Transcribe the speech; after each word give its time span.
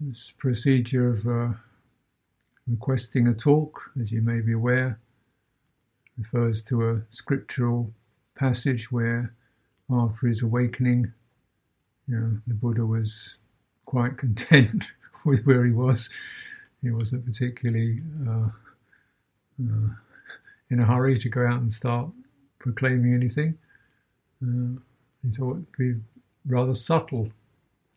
this 0.00 0.32
procedure 0.38 1.10
of 1.10 1.26
uh, 1.26 1.54
requesting 2.66 3.28
a 3.28 3.34
talk, 3.34 3.90
as 4.00 4.10
you 4.12 4.22
may 4.22 4.40
be 4.40 4.52
aware, 4.52 4.98
refers 6.16 6.62
to 6.64 6.90
a 6.90 7.02
scriptural 7.10 7.92
passage 8.34 8.90
where, 8.90 9.34
after 9.90 10.28
his 10.28 10.42
awakening, 10.42 11.12
you 12.06 12.16
know, 12.16 12.38
the 12.46 12.54
Buddha 12.54 12.84
was 12.84 13.36
quite 13.86 14.16
content 14.18 14.84
with 15.24 15.44
where 15.44 15.64
he 15.64 15.72
was. 15.72 16.08
He 16.82 16.90
wasn't 16.90 17.26
particularly 17.26 18.02
uh, 18.26 18.48
uh, 19.60 19.88
in 20.70 20.80
a 20.80 20.84
hurry 20.84 21.18
to 21.18 21.28
go 21.28 21.46
out 21.46 21.60
and 21.60 21.72
start 21.72 22.08
proclaiming 22.58 23.14
anything. 23.14 23.58
Uh, 24.42 24.78
he 25.22 25.30
thought 25.30 25.56
it'd 25.56 25.76
be 25.76 25.94
rather 26.46 26.74
subtle 26.74 27.28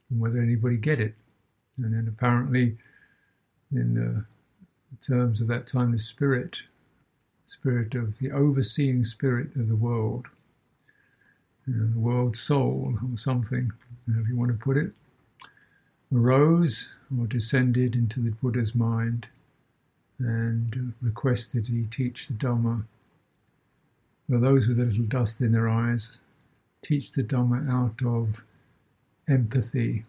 whether 0.10 0.40
anybody 0.42 0.78
get 0.78 1.00
it. 1.00 1.16
And 1.78 1.94
then 1.94 2.08
apparently, 2.08 2.78
in 3.72 3.94
the 3.96 4.26
terms 5.06 5.42
of 5.42 5.48
that 5.48 5.68
time, 5.68 5.92
the 5.92 6.00
spirit, 6.00 6.62
spirit 7.46 7.96
of 7.96 8.18
the 8.20 8.32
overseeing 8.32 9.04
spirit 9.04 9.56
of 9.56 9.68
the 9.68 9.76
world, 9.76 10.28
you 11.68 11.76
know, 11.76 11.88
the 11.94 12.00
world 12.00 12.36
soul 12.36 12.98
or 13.12 13.18
something, 13.18 13.72
however 14.08 14.28
you 14.28 14.36
want 14.36 14.52
to 14.52 14.58
put 14.58 14.78
it, 14.78 14.92
arose 16.14 16.96
or 17.18 17.26
descended 17.26 17.96
into 17.96 18.20
the 18.20 18.32
Buddha's 18.32 18.76
mind 18.76 19.28
and 20.20 20.94
requested 21.02 21.68
he 21.68 21.84
teach 21.84 22.28
the 22.28 22.34
Dhamma. 22.34 22.84
For 24.30 24.38
those 24.38 24.68
with 24.68 24.80
a 24.80 24.84
little 24.84 25.04
dust 25.04 25.42
in 25.42 25.52
their 25.52 25.70
eyes, 25.70 26.20
teach 26.82 27.12
the 27.12 27.24
Dhamma 27.24 27.70
out 27.70 28.06
of 28.06 28.42
empathy, 29.28 30.04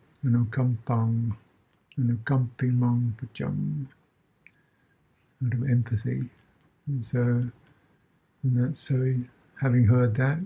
anukampang, 1.98 2.48
anukampimang 2.58 3.16
pacham, 3.18 3.88
out 5.44 5.54
of 5.54 5.68
empathy. 5.68 6.24
And 6.86 7.04
so, 7.04 7.18
and 7.18 7.52
that's 8.54 8.80
so, 8.80 9.14
having 9.60 9.84
heard 9.84 10.14
that, 10.16 10.38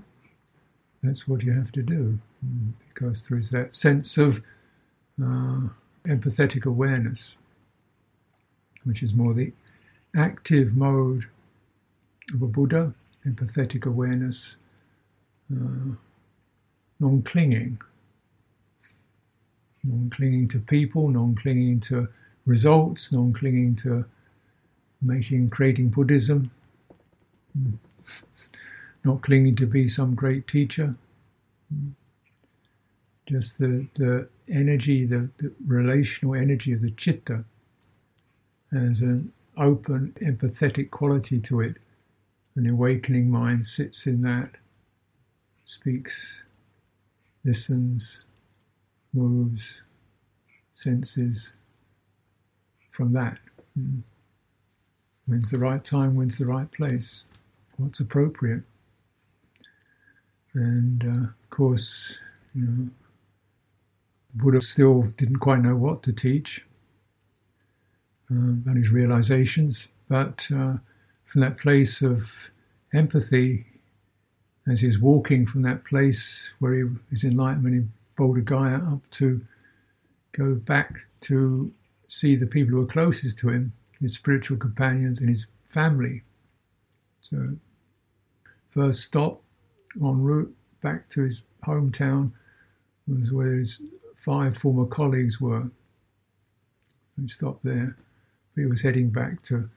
that's 1.02 1.28
what 1.28 1.42
you 1.42 1.52
have 1.52 1.72
to 1.72 1.82
do, 1.82 2.18
because 2.88 3.26
there 3.26 3.38
is 3.38 3.50
that 3.50 3.74
sense 3.74 4.18
of 4.18 4.42
uh, 5.22 5.60
empathetic 6.06 6.66
awareness, 6.66 7.36
which 8.84 9.02
is 9.02 9.14
more 9.14 9.34
the 9.34 9.52
active 10.16 10.76
mode 10.76 11.24
of 12.34 12.42
a 12.42 12.46
Buddha, 12.46 12.92
empathetic 13.26 13.86
awareness, 13.86 14.56
uh, 15.52 15.94
non 17.00 17.22
clinging, 17.22 17.78
non 19.86 20.10
clinging 20.10 20.48
to 20.48 20.58
people, 20.58 21.08
non 21.08 21.34
clinging 21.34 21.80
to 21.80 22.08
results, 22.44 23.12
non 23.12 23.32
clinging 23.32 23.76
to 23.76 24.04
making, 25.02 25.50
creating 25.50 25.88
Buddhism, 25.88 26.50
not 29.04 29.22
clinging 29.22 29.56
to 29.56 29.66
be 29.66 29.88
some 29.88 30.14
great 30.14 30.46
teacher. 30.46 30.94
Just 33.26 33.58
the, 33.58 33.86
the 33.94 34.28
energy, 34.48 35.04
the, 35.04 35.28
the 35.38 35.52
relational 35.66 36.34
energy 36.34 36.72
of 36.72 36.82
the 36.82 36.92
citta 36.96 37.44
has 38.72 39.00
an 39.00 39.32
open, 39.56 40.14
empathetic 40.20 40.90
quality 40.90 41.40
to 41.40 41.60
it. 41.60 41.76
An 42.56 42.68
awakening 42.68 43.30
mind 43.30 43.66
sits 43.66 44.06
in 44.06 44.22
that, 44.22 44.56
speaks, 45.64 46.44
listens, 47.44 48.25
moves, 49.16 49.82
senses 50.72 51.54
from 52.92 53.12
that. 53.14 53.38
Mm. 53.78 54.02
When's 55.26 55.50
the 55.50 55.58
right 55.58 55.84
time? 55.84 56.14
When's 56.14 56.38
the 56.38 56.46
right 56.46 56.70
place? 56.70 57.24
What's 57.78 58.00
appropriate? 58.00 58.62
And 60.54 61.04
uh, 61.04 61.22
of 61.24 61.50
course, 61.50 62.18
you 62.54 62.62
know, 62.62 62.88
Buddha 64.34 64.60
still 64.60 65.02
didn't 65.16 65.40
quite 65.40 65.60
know 65.60 65.76
what 65.76 66.02
to 66.04 66.12
teach 66.12 66.64
uh, 68.30 68.72
his 68.74 68.90
realizations, 68.90 69.88
but 70.08 70.46
uh, 70.54 70.74
from 71.24 71.40
that 71.40 71.58
place 71.58 72.02
of 72.02 72.30
empathy, 72.94 73.66
as 74.68 74.80
he's 74.80 74.98
walking 74.98 75.46
from 75.46 75.62
that 75.62 75.84
place 75.84 76.50
where 76.58 76.74
he, 76.74 76.84
his 77.10 77.24
enlightenment 77.24 77.88
Bodh 78.16 78.44
Gaya 78.44 78.76
up 78.92 79.08
to 79.12 79.40
go 80.32 80.54
back 80.54 81.06
to 81.22 81.72
see 82.08 82.36
the 82.36 82.46
people 82.46 82.72
who 82.72 82.80
were 82.80 82.86
closest 82.86 83.38
to 83.38 83.50
him, 83.50 83.72
his 84.00 84.14
spiritual 84.14 84.56
companions 84.56 85.20
and 85.20 85.28
his 85.28 85.46
family. 85.68 86.22
So, 87.20 87.56
first 88.70 89.04
stop 89.04 89.42
en 89.96 90.22
route 90.22 90.54
back 90.82 91.08
to 91.10 91.22
his 91.22 91.42
hometown 91.64 92.32
was 93.08 93.32
where 93.32 93.54
his 93.54 93.82
five 94.16 94.56
former 94.56 94.86
colleagues 94.86 95.40
were. 95.40 95.70
He 97.20 97.28
stopped 97.28 97.64
there. 97.64 97.96
He 98.54 98.66
was 98.66 98.80
heading 98.82 99.10
back 99.10 99.42
to 99.44 99.68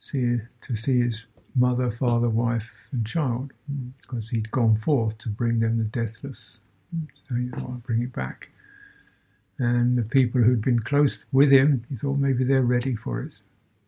see 0.00 0.38
to 0.60 0.76
see 0.76 1.00
his 1.00 1.26
mother, 1.54 1.90
father, 1.90 2.28
wife, 2.28 2.72
and 2.92 3.06
child 3.06 3.52
because 4.00 4.28
he'd 4.28 4.50
gone 4.50 4.76
forth 4.76 5.18
to 5.18 5.28
bring 5.28 5.58
them 5.60 5.78
the 5.78 5.84
deathless. 5.84 6.60
So 7.14 7.34
he 7.34 7.48
thought, 7.48 7.70
I'll 7.70 7.82
bring 7.86 8.02
it 8.02 8.12
back. 8.12 8.50
And 9.58 9.98
the 9.98 10.02
people 10.02 10.40
who'd 10.40 10.62
been 10.62 10.78
close 10.80 11.24
with 11.32 11.50
him, 11.50 11.84
he 11.88 11.96
thought 11.96 12.18
maybe 12.18 12.44
they're 12.44 12.62
ready 12.62 12.94
for 12.94 13.22
it. 13.22 13.40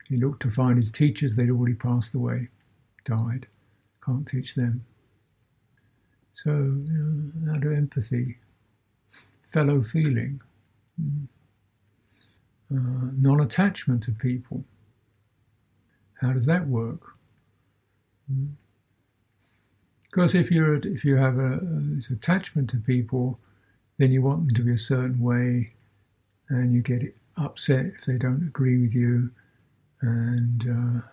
He 0.09 0.16
looked 0.16 0.43
to 0.43 0.50
find 0.50 0.77
his 0.77 0.91
teachers, 0.91 1.37
they'd 1.37 1.50
already 1.50 1.75
passed 1.75 2.15
away, 2.15 2.49
died. 3.05 3.47
Can't 4.05 4.27
teach 4.27 4.55
them. 4.55 4.84
So, 6.33 6.50
you 6.50 7.33
know, 7.34 7.53
out 7.53 7.65
of 7.65 7.72
empathy, 7.72 8.38
fellow 9.53 9.82
feeling, 9.82 10.41
hmm, 11.00 11.25
uh, 12.75 13.11
non 13.19 13.41
attachment 13.41 14.03
to 14.05 14.12
people. 14.12 14.65
How 16.15 16.32
does 16.32 16.47
that 16.47 16.67
work? 16.67 17.00
Hmm. 18.28 18.47
Because 20.10 20.34
if 20.34 20.50
you're 20.50 20.76
if 20.76 21.04
you 21.04 21.16
have 21.16 21.38
a, 21.38 21.60
this 21.62 22.10
attachment 22.10 22.69
to 22.71 22.78
people, 22.78 23.38
then 23.98 24.10
you 24.10 24.22
want 24.22 24.41
them 24.41 24.56
to 24.56 24.62
be 24.62 24.72
a 24.72 24.78
certain 24.78 25.21
way, 25.21 25.72
and 26.48 26.75
you 26.75 26.82
get 26.82 27.16
upset 27.37 27.87
if 27.87 28.04
they 28.06 28.19
don't 28.19 28.43
agree 28.49 28.81
with 28.81 28.94
you, 28.94 29.31
and 30.00 30.65
uh, 30.69 31.06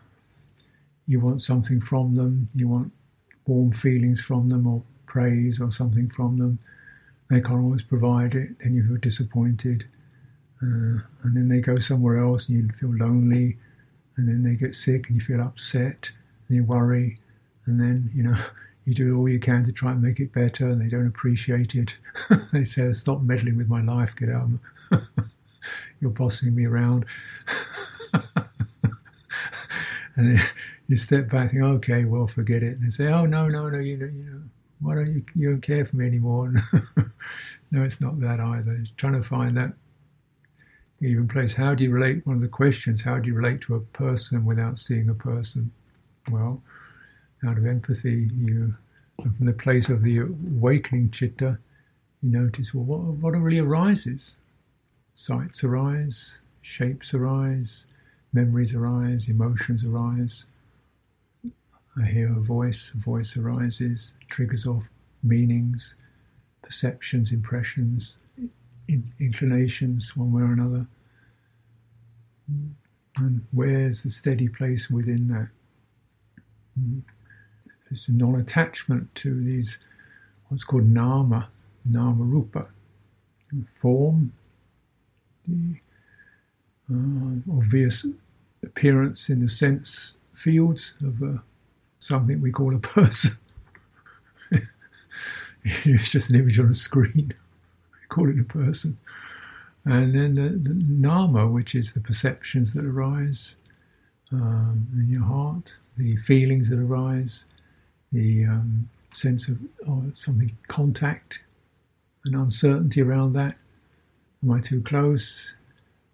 you 1.06 1.20
want 1.20 1.42
something 1.42 1.80
from 1.80 2.16
them. 2.16 2.50
You 2.56 2.68
want 2.68 2.92
warm 3.46 3.72
feelings 3.72 4.20
from 4.20 4.50
them, 4.50 4.66
or 4.66 4.82
praise, 5.06 5.62
or 5.62 5.72
something 5.72 6.10
from 6.10 6.38
them. 6.40 6.58
They 7.30 7.42
can't 7.42 7.62
always 7.62 7.84
provide 7.84 8.34
it. 8.34 8.58
Then 8.60 8.74
you 8.74 8.88
feel 8.88 8.98
disappointed, 8.98 9.86
uh, 10.62 11.06
and 11.24 11.36
then 11.36 11.50
they 11.50 11.60
go 11.60 11.78
somewhere 11.78 12.18
else, 12.18 12.50
and 12.50 12.58
you 12.58 12.70
feel 12.72 12.96
lonely, 12.96 13.58
and 14.16 14.28
then 14.28 14.42
they 14.42 14.56
get 14.56 14.74
sick, 14.74 15.08
and 15.08 15.18
you 15.18 15.22
feel 15.22 15.42
upset, 15.42 16.10
and 16.48 16.56
you 16.56 16.64
worry, 16.64 17.20
and 17.68 17.80
then 17.80 18.10
you 18.16 18.24
know 18.24 18.38
you 18.88 18.94
do 18.94 19.18
all 19.18 19.28
you 19.28 19.38
can 19.38 19.66
to 19.66 19.72
try 19.74 19.92
and 19.92 20.02
make 20.02 20.22
it 20.22 20.32
better, 20.32 20.70
and 20.70 20.80
they 20.80 20.88
don't 20.88 21.08
appreciate 21.08 21.76
it. 21.76 21.94
they 22.54 22.64
say, 22.64 22.94
"Stop 22.94 23.22
meddling 23.22 23.58
with 23.58 23.68
my 23.68 23.82
life, 23.82 24.16
get 24.16 24.30
out." 24.30 24.48
You're 26.00 26.12
bossing 26.12 26.56
me 26.56 26.66
around. 26.66 27.06
and 30.16 30.40
you 30.88 30.96
step 30.96 31.30
back 31.30 31.52
and 31.52 31.66
okay, 31.66 32.06
well, 32.06 32.28
forget 32.28 32.64
it. 32.64 32.78
And 32.78 32.86
they 32.86 32.90
say, 32.90 33.08
"Oh 33.08 33.26
no, 33.26 33.50
no, 33.50 33.70
no, 33.70 33.78
you 33.78 33.98
know, 33.98 34.06
you 34.06 34.24
know, 34.24 34.42
why 34.80 34.96
don't 34.96 35.14
you 35.14 35.22
you 35.36 35.50
don't 35.50 35.62
care 35.62 35.86
for 35.86 35.98
me 35.98 36.08
anymore?" 36.08 36.54
no, 37.72 37.84
it's 37.84 38.00
not 38.00 38.22
that 38.22 38.40
either. 38.40 38.72
It's 38.72 38.92
trying 38.92 39.22
to 39.22 39.24
find 39.24 39.58
that 39.58 39.74
even 41.02 41.28
place. 41.28 41.54
How 41.54 41.76
do 41.76 41.84
you 41.84 41.92
relate? 41.92 42.26
One 42.26 42.38
of 42.38 42.42
the 42.42 42.48
questions: 42.48 43.02
How 43.02 43.20
do 43.20 43.28
you 43.28 43.36
relate 43.36 43.60
to 43.62 43.76
a 43.76 43.82
person 43.82 44.46
without 44.46 44.80
seeing 44.80 45.10
a 45.10 45.14
person? 45.14 45.74
Well, 46.32 46.64
out 47.46 47.58
of 47.58 47.66
empathy, 47.66 48.30
you, 48.36 48.76
from 49.22 49.46
the 49.46 49.54
place 49.54 49.90
of 49.90 50.02
the 50.02 50.20
awakening 50.20 51.12
citta, 51.12 51.58
you 52.22 52.30
notice, 52.30 52.74
well, 52.74 52.84
what, 52.84 53.00
what 53.00 53.32
really 53.32 53.60
arises? 53.60 54.38
Sights 55.14 55.64
arise, 55.64 56.40
shapes 56.62 57.14
arise, 57.14 57.88
memories 58.34 58.74
arise, 58.74 59.30
emotions 59.30 59.84
arise. 59.84 60.46
I 62.00 62.06
hear 62.06 62.28
a 62.28 62.40
voice, 62.42 62.92
a 62.94 62.98
voice 62.98 63.36
arises, 63.38 64.16
triggers 64.30 64.66
off 64.68 64.90
meanings, 65.24 65.96
perceptions, 66.62 67.32
impressions, 67.32 68.18
in, 68.88 69.12
inclinations, 69.20 70.16
one 70.16 70.32
way 70.32 70.44
or 70.44 70.54
another. 70.54 70.86
And 73.18 73.46
where's 73.52 74.04
the 74.04 74.12
steady 74.12 74.48
place 74.48 74.90
within 74.90 75.28
that? 75.30 75.50
Hmm. 76.80 77.00
This 77.90 78.10
non-attachment 78.10 79.14
to 79.16 79.44
these 79.44 79.78
what's 80.50 80.64
called 80.64 80.90
nama, 80.90 81.50
nama 81.86 82.24
rupa, 82.24 82.68
form, 83.82 84.34
the 85.48 85.76
uh, 86.92 87.58
obvious 87.58 88.06
appearance 88.64 89.30
in 89.30 89.42
the 89.42 89.50
sense 89.50 90.16
fields 90.34 90.94
of 91.04 91.22
uh, 91.22 91.40
something 92.00 92.42
we 92.42 92.52
call 92.52 92.76
a 92.76 92.80
person. 92.80 93.32
it's 95.64 96.10
just 96.10 96.30
an 96.30 96.36
image 96.36 96.60
on 96.60 96.70
a 96.70 96.76
screen. 96.76 97.34
we 97.92 98.08
call 98.10 98.30
it 98.30 98.40
a 98.40 98.44
person. 98.44 98.98
And 99.86 100.14
then 100.14 100.36
the, 100.36 100.50
the 100.50 100.74
nama, 100.74 101.48
which 101.48 101.74
is 101.74 101.94
the 101.94 102.02
perceptions 102.02 102.74
that 102.74 102.84
arise 102.86 103.56
um, 104.32 104.88
in 104.94 105.10
your 105.10 105.24
heart, 105.24 105.78
the 105.98 106.18
feelings 106.18 106.70
that 106.70 106.80
arise, 106.80 107.46
the 108.12 108.46
um, 108.46 108.90
sense 109.14 109.48
of 109.48 109.58
oh, 109.88 110.04
something 110.14 110.56
contact, 110.68 111.40
and 112.26 112.36
uncertainty 112.36 113.02
around 113.02 113.34
that. 113.34 113.56
Am 114.44 114.52
I 114.52 114.60
too 114.62 114.82
close? 114.82 115.56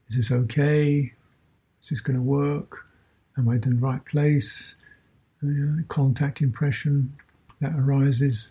Is 0.09 0.15
this 0.15 0.31
okay? 0.31 1.11
Is 1.81 1.89
this 1.89 1.99
going 1.99 2.15
to 2.17 2.23
work? 2.23 2.85
Am 3.37 3.49
I 3.49 3.55
in 3.55 3.61
the 3.61 3.75
right 3.75 4.03
place? 4.05 4.75
Uh, 5.43 5.81
contact 5.89 6.41
impression 6.41 7.13
that 7.59 7.73
arises. 7.77 8.49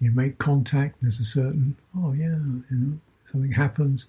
You 0.00 0.10
make 0.10 0.38
contact. 0.38 0.96
There's 1.00 1.20
a 1.20 1.24
certain 1.24 1.76
oh 1.98 2.12
yeah, 2.12 2.36
you 2.70 2.76
know, 2.76 2.98
something 3.24 3.52
happens. 3.52 4.06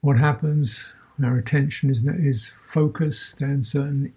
What 0.00 0.18
happens? 0.18 0.92
Our 1.22 1.38
attention 1.38 1.90
is 1.90 2.04
is 2.04 2.50
focused, 2.66 3.40
and 3.40 3.64
certain 3.64 4.12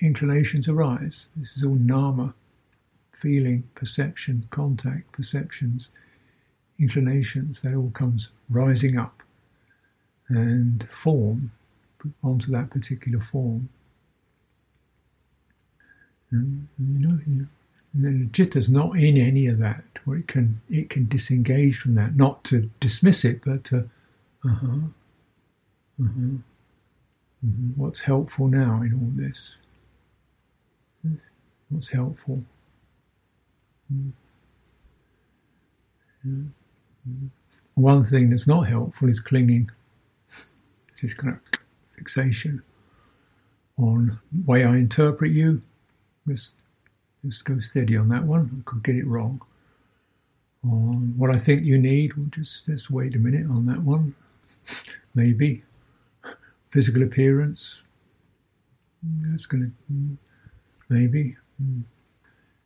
inclinations 0.00 0.68
arise. 0.68 1.28
This 1.36 1.56
is 1.56 1.64
all 1.64 1.74
nama, 1.74 2.32
feeling, 3.18 3.64
perception, 3.74 4.46
contact, 4.50 5.12
perceptions, 5.12 5.90
inclinations. 6.78 7.62
That 7.62 7.74
all 7.74 7.90
comes 7.90 8.30
rising 8.48 8.98
up 8.98 9.22
and 10.28 10.86
form 10.92 11.50
onto 12.22 12.50
that 12.52 12.70
particular 12.70 13.20
form. 13.20 13.68
And, 16.30 16.68
you 16.78 17.08
know, 17.08 17.18
you, 17.26 17.48
and 17.94 18.04
then 18.04 18.30
citta's 18.34 18.68
not 18.68 18.96
in 18.96 19.16
any 19.16 19.46
of 19.46 19.58
that, 19.58 19.82
or 20.06 20.16
it 20.16 20.28
can 20.28 20.60
it 20.68 20.90
can 20.90 21.08
disengage 21.08 21.78
from 21.78 21.94
that, 21.94 22.16
not 22.16 22.44
to 22.44 22.70
dismiss 22.80 23.24
it, 23.24 23.40
but 23.44 23.64
to, 23.64 23.78
uh-huh, 24.44 24.66
uh-huh, 26.00 26.04
uh-huh. 26.04 26.36
what's 27.76 28.00
helpful 28.00 28.46
now 28.46 28.82
in 28.82 28.92
all 28.92 29.10
this? 29.14 29.58
What's 31.70 31.88
helpful? 31.88 32.44
One 37.74 38.04
thing 38.04 38.30
that's 38.30 38.46
not 38.46 38.68
helpful 38.68 39.08
is 39.08 39.20
clinging. 39.20 39.70
It's 40.90 41.02
this 41.02 41.14
kind 41.14 41.34
of 41.34 41.40
fixation 41.96 42.62
on 43.78 44.18
way 44.46 44.64
I 44.64 44.70
interpret 44.70 45.30
you. 45.30 45.60
Just, 46.26 46.56
just 47.24 47.44
go 47.44 47.60
steady 47.60 47.96
on 47.96 48.08
that 48.08 48.24
one. 48.24 48.50
I 48.60 48.70
could 48.70 48.82
get 48.82 48.96
it 48.96 49.06
wrong. 49.06 49.40
On 50.64 51.14
what 51.16 51.30
I 51.30 51.38
think 51.38 51.62
you 51.64 51.78
need, 51.78 52.14
we'll 52.14 52.26
just 52.26 52.66
just 52.66 52.90
wait 52.90 53.14
a 53.14 53.18
minute 53.18 53.48
on 53.48 53.64
that 53.66 53.80
one. 53.80 54.14
Maybe 55.14 55.62
physical 56.70 57.04
appearance. 57.04 57.80
That's 59.22 59.46
going 59.46 59.72
to 59.88 60.18
maybe 60.88 61.36
hmm. 61.58 61.80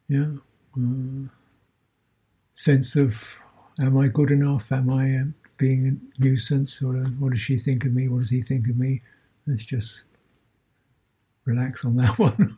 yeah. 0.09 0.33
Uh, 0.77 1.29
sense 2.55 2.97
of 2.97 3.23
am 3.81 3.99
I 3.99 4.09
good 4.09 4.31
enough? 4.31 4.71
Am 4.73 4.91
I 4.91 5.17
um, 5.17 5.35
being 5.57 5.87
a 5.87 6.23
nuisance? 6.23 6.83
Or 6.83 6.97
uh, 6.97 7.07
what 7.19 7.33
does 7.33 7.41
she 7.41 7.59
think 7.59 7.85
of 7.85 7.93
me? 7.93 8.09
What 8.09 8.21
does 8.21 8.31
he 8.31 8.43
think 8.43 8.69
of 8.69 8.77
me? 8.77 9.03
Let's 9.47 9.65
just 9.65 10.07
relax 11.45 11.85
on 11.85 11.97
that 11.97 12.19
one. 12.19 12.57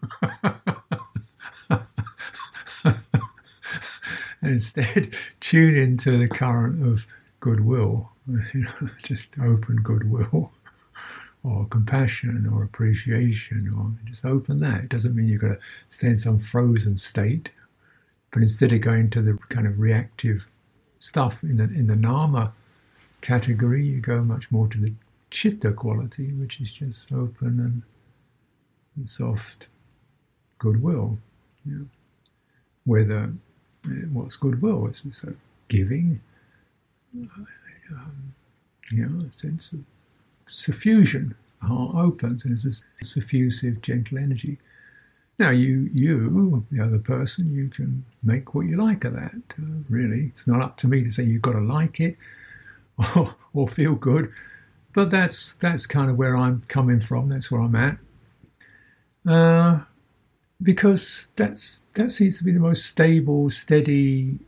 and 4.43 4.53
instead 4.53 5.15
tune 5.41 5.77
into 5.77 6.19
the 6.19 6.29
current 6.29 6.87
of 6.87 7.07
goodwill, 7.41 8.11
just 9.03 9.39
open 9.41 9.77
goodwill 9.83 10.53
or 11.43 11.67
compassion 11.67 12.51
or 12.53 12.63
appreciation 12.63 13.73
or 13.77 13.93
just 14.09 14.25
open 14.25 14.61
that. 14.61 14.85
It 14.85 14.89
doesn't 14.89 15.15
mean 15.15 15.29
you've 15.29 15.43
got 15.43 15.49
to 15.49 15.59
stay 15.89 16.09
in 16.09 16.19
some 16.19 16.39
frozen 16.39 16.97
state, 16.97 17.51
but 18.35 18.43
instead 18.43 18.73
of 18.73 18.81
going 18.81 19.09
to 19.11 19.23
the 19.23 19.39
kind 19.49 19.65
of 19.65 19.79
reactive 19.79 20.45
stuff 20.99 21.45
in 21.45 21.59
the 21.59 21.65
in 21.65 21.87
the 21.87 21.95
nama 21.95 22.53
category, 23.21 23.87
you 23.87 24.01
go 24.01 24.23
much 24.23 24.51
more 24.51 24.67
to 24.67 24.79
the 24.79 24.93
citta 25.31 25.71
quality, 25.71 26.33
which 26.33 26.61
is 26.61 26.73
just 26.73 27.13
open 27.13 27.61
and, 27.61 27.83
and 28.97 29.09
soft 29.09 29.69
goodwill. 30.59 31.17
You 31.65 31.79
know. 31.79 31.87
Whether 32.87 33.33
eh, 33.87 34.07
what's 34.13 34.37
goodwill? 34.37 34.89
It's 34.89 35.23
a 35.23 35.33
giving, 35.69 36.21
um, 37.15 38.35
you 38.91 39.07
know, 39.07 39.27
a 39.27 39.33
sense 39.33 39.73
of 39.73 39.79
suffusion. 40.49 41.35
Heart 41.63 41.95
opens 41.95 42.45
and 42.45 42.53
it's 42.53 42.65
a 42.65 43.05
suffusive, 43.05 43.81
gentle 43.81 44.19
energy. 44.19 44.59
Now, 45.39 45.51
you, 45.51 45.91
you, 45.93 46.65
the 46.71 46.83
other 46.83 46.99
person, 46.99 47.53
you 47.53 47.69
can 47.69 48.05
make 48.23 48.55
what 48.55 48.67
you 48.67 48.77
like 48.77 49.05
of 49.05 49.15
that. 49.15 49.35
Uh, 49.59 49.83
really, 49.89 50.27
it's 50.27 50.47
not 50.47 50.63
up 50.63 50.77
to 50.79 50.89
me 50.89 51.03
to 51.03 51.11
say 51.11 51.25
you've 51.25 51.43
got 51.43 51.53
to 51.53 51.61
like 51.61 51.99
it 52.01 52.17
or, 53.17 53.35
or 53.53 53.67
feel 53.67 53.97
good, 53.97 54.33
but 54.93 55.11
that's 55.11 55.55
that's 55.55 55.87
kind 55.87 56.09
of 56.09 56.17
where 56.17 56.37
I'm 56.37 56.63
coming 56.69 57.01
from. 57.01 57.29
That's 57.29 57.51
where 57.51 57.61
I'm 57.61 57.75
at, 57.75 57.99
uh, 59.29 59.81
because 60.63 61.29
that's 61.35 61.83
that 61.95 62.13
seems 62.13 62.39
to 62.39 62.45
be 62.45 62.53
the 62.53 62.61
most 62.61 62.87
stable, 62.87 63.51
steady 63.51 64.39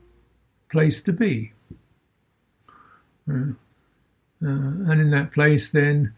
place 0.70 1.00
to 1.02 1.12
be. 1.12 1.52
Uh, 3.28 3.54
uh, 4.42 4.48
and 4.90 5.00
in 5.00 5.10
that 5.10 5.32
place, 5.32 5.70
then, 5.70 6.14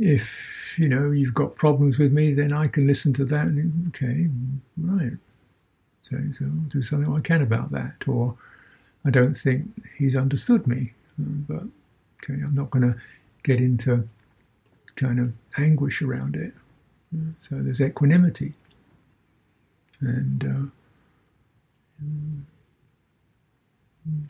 if 0.00 0.76
you 0.78 0.88
know 0.88 1.10
you've 1.10 1.34
got 1.34 1.56
problems 1.56 1.98
with 1.98 2.12
me, 2.12 2.32
then 2.32 2.52
I 2.52 2.66
can 2.66 2.86
listen 2.86 3.12
to 3.14 3.24
that 3.26 3.46
and 3.46 3.94
okay, 3.94 4.28
right. 4.78 5.12
So, 6.02 6.16
so 6.32 6.46
I'll 6.46 6.68
do 6.70 6.82
something 6.82 7.14
I 7.14 7.20
can 7.20 7.42
about 7.42 7.70
that, 7.72 8.08
or 8.08 8.34
I 9.04 9.10
don't 9.10 9.34
think 9.34 9.68
he's 9.98 10.16
understood 10.16 10.66
me, 10.66 10.94
but 11.18 11.64
okay, 12.22 12.40
I'm 12.42 12.54
not 12.54 12.70
going 12.70 12.90
to 12.90 12.98
get 13.42 13.60
into 13.60 14.08
kind 14.96 15.20
of 15.20 15.32
anguish 15.58 16.00
around 16.00 16.34
it. 16.36 16.54
So 17.38 17.56
there's 17.56 17.80
equanimity, 17.82 18.54
and 20.00 20.44
uh, 20.44 20.66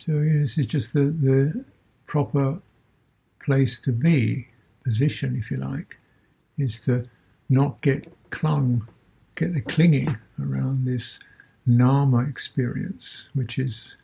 so 0.00 0.12
you 0.12 0.32
know, 0.32 0.40
this 0.40 0.58
is 0.58 0.66
just 0.66 0.94
the 0.94 1.04
the 1.04 1.64
proper 2.06 2.58
place 3.44 3.78
to 3.80 3.92
be, 3.92 4.48
position, 4.90 5.36
if 5.40 5.50
you 5.50 5.58
like, 5.72 5.90
is 6.58 6.80
to 6.80 7.04
not 7.48 7.80
get 7.80 8.00
clung, 8.30 8.86
get 9.36 9.54
the 9.54 9.60
clinging 9.60 10.16
around 10.44 10.84
this 10.84 11.20
nama 11.64 12.18
experience, 12.32 13.28
which 13.34 13.54
is 13.58 13.96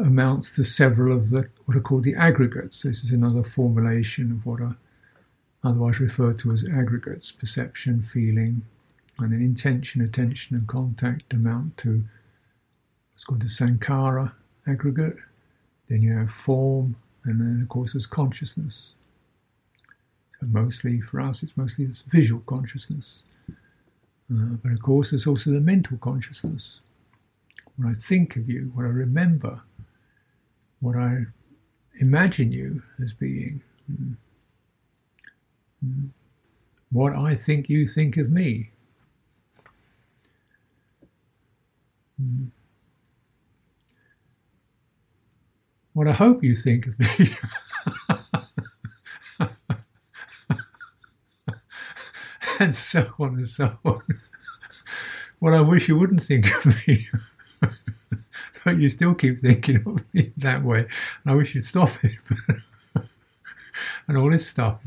amounts 0.00 0.54
to 0.54 0.62
several 0.64 1.10
of 1.16 1.30
the 1.30 1.42
what 1.64 1.76
are 1.76 1.86
called 1.88 2.04
the 2.04 2.14
aggregates. 2.14 2.82
This 2.82 3.02
is 3.04 3.12
another 3.12 3.42
formulation 3.42 4.30
of 4.32 4.46
what 4.46 4.60
are 4.60 4.76
otherwise 5.64 5.98
referred 6.00 6.38
to 6.40 6.52
as 6.52 6.64
aggregates: 6.80 7.32
perception, 7.32 8.02
feeling, 8.02 8.62
and 9.18 9.32
then 9.32 9.42
intention, 9.42 10.00
attention, 10.00 10.56
and 10.56 10.66
contact 10.68 11.32
amount 11.32 11.76
to 11.78 12.04
what's 13.10 13.24
called 13.24 13.42
the 13.42 13.48
sankhara 13.48 14.32
aggregate. 14.66 15.16
Then 15.88 16.02
you 16.02 16.12
have 16.20 16.30
form, 16.30 16.96
and 17.24 17.40
then, 17.40 17.60
of 17.62 17.68
course, 17.68 17.92
there's 17.92 18.06
consciousness. 18.06 18.94
So, 20.40 20.46
mostly 20.46 21.00
for 21.00 21.20
us, 21.20 21.42
it's 21.42 21.56
mostly 21.56 21.86
this 21.86 22.02
visual 22.02 22.40
consciousness. 22.42 23.22
Uh, 24.30 24.56
but 24.62 24.72
of 24.72 24.82
course, 24.82 25.10
there's 25.10 25.26
also 25.26 25.50
the 25.50 25.60
mental 25.60 25.96
consciousness. 25.98 26.80
What 27.76 27.88
I 27.88 27.94
think 27.94 28.36
of 28.36 28.48
you, 28.48 28.70
what 28.74 28.84
I 28.84 28.88
remember, 28.88 29.60
what 30.80 30.96
I 30.96 31.24
imagine 32.00 32.52
you 32.52 32.82
as 33.02 33.12
being, 33.12 33.62
mm. 33.90 34.14
Mm. 35.84 36.08
what 36.90 37.14
I 37.14 37.34
think 37.34 37.68
you 37.68 37.86
think 37.86 38.16
of 38.16 38.30
me. 38.30 38.70
Mm. 42.20 42.48
what 45.98 46.06
I 46.06 46.12
hope 46.12 46.44
you 46.44 46.54
think 46.54 46.86
of 46.86 46.98
me. 46.98 47.36
and 52.60 52.74
so 52.74 53.08
on 53.18 53.36
and 53.36 53.48
so 53.48 53.78
on. 53.84 54.02
well, 55.40 55.54
I 55.54 55.60
wish 55.60 55.88
you 55.88 55.96
wouldn't 55.98 56.22
think 56.22 56.46
of 56.46 56.86
me. 56.86 57.06
but 58.64 58.78
you 58.78 58.88
still 58.88 59.14
keep 59.14 59.40
thinking 59.40 59.76
of 59.76 60.00
me 60.12 60.32
that 60.38 60.64
way. 60.64 60.80
And 60.80 61.32
I 61.32 61.34
wish 61.34 61.54
you'd 61.54 61.64
stop 61.64 61.90
it. 62.02 62.18
and 64.08 64.16
all 64.16 64.30
this 64.30 64.46
stuff. 64.46 64.80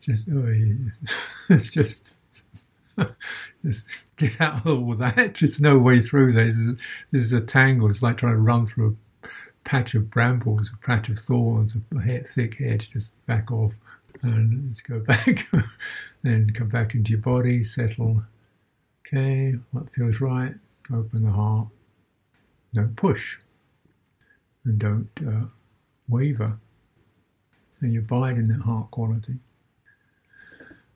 Just, 0.00 0.26
oh, 0.32 0.44
it's 1.48 1.70
just, 1.70 2.12
just 3.64 4.16
get 4.16 4.40
out 4.40 4.66
of 4.66 4.82
all 4.82 4.94
that. 4.94 5.34
Just 5.34 5.60
no 5.60 5.78
way 5.78 6.00
through. 6.00 6.32
This 6.32 6.56
there's 7.12 7.32
a 7.32 7.40
tangle. 7.40 7.88
It's 7.88 8.02
like 8.02 8.16
trying 8.16 8.34
to 8.34 8.40
run 8.40 8.66
through 8.66 8.96
a 9.22 9.28
patch 9.64 9.94
of 9.94 10.10
brambles, 10.10 10.70
a 10.74 10.84
patch 10.84 11.08
of 11.08 11.18
thorns, 11.18 11.76
a 11.76 12.18
thick 12.24 12.58
hedge. 12.58 12.90
Just 12.90 13.12
back 13.26 13.52
off 13.52 13.72
and 14.22 14.68
let's 14.68 14.80
go 14.80 15.00
back. 15.00 15.46
then 16.22 16.50
come 16.54 16.68
back 16.68 16.94
into 16.94 17.12
your 17.12 17.20
body, 17.20 17.62
settle. 17.62 18.22
Okay, 19.06 19.54
what 19.72 19.92
feels 19.94 20.20
right? 20.20 20.54
Open 20.92 21.24
the 21.24 21.30
heart. 21.30 21.68
Don't 22.72 22.96
push 22.96 23.38
and 24.64 24.78
don't 24.78 25.10
uh, 25.26 25.46
waver. 26.08 26.58
And 27.80 27.92
you 27.92 28.00
abide 28.00 28.36
in 28.36 28.48
that 28.48 28.62
heart 28.62 28.90
quality. 28.90 29.34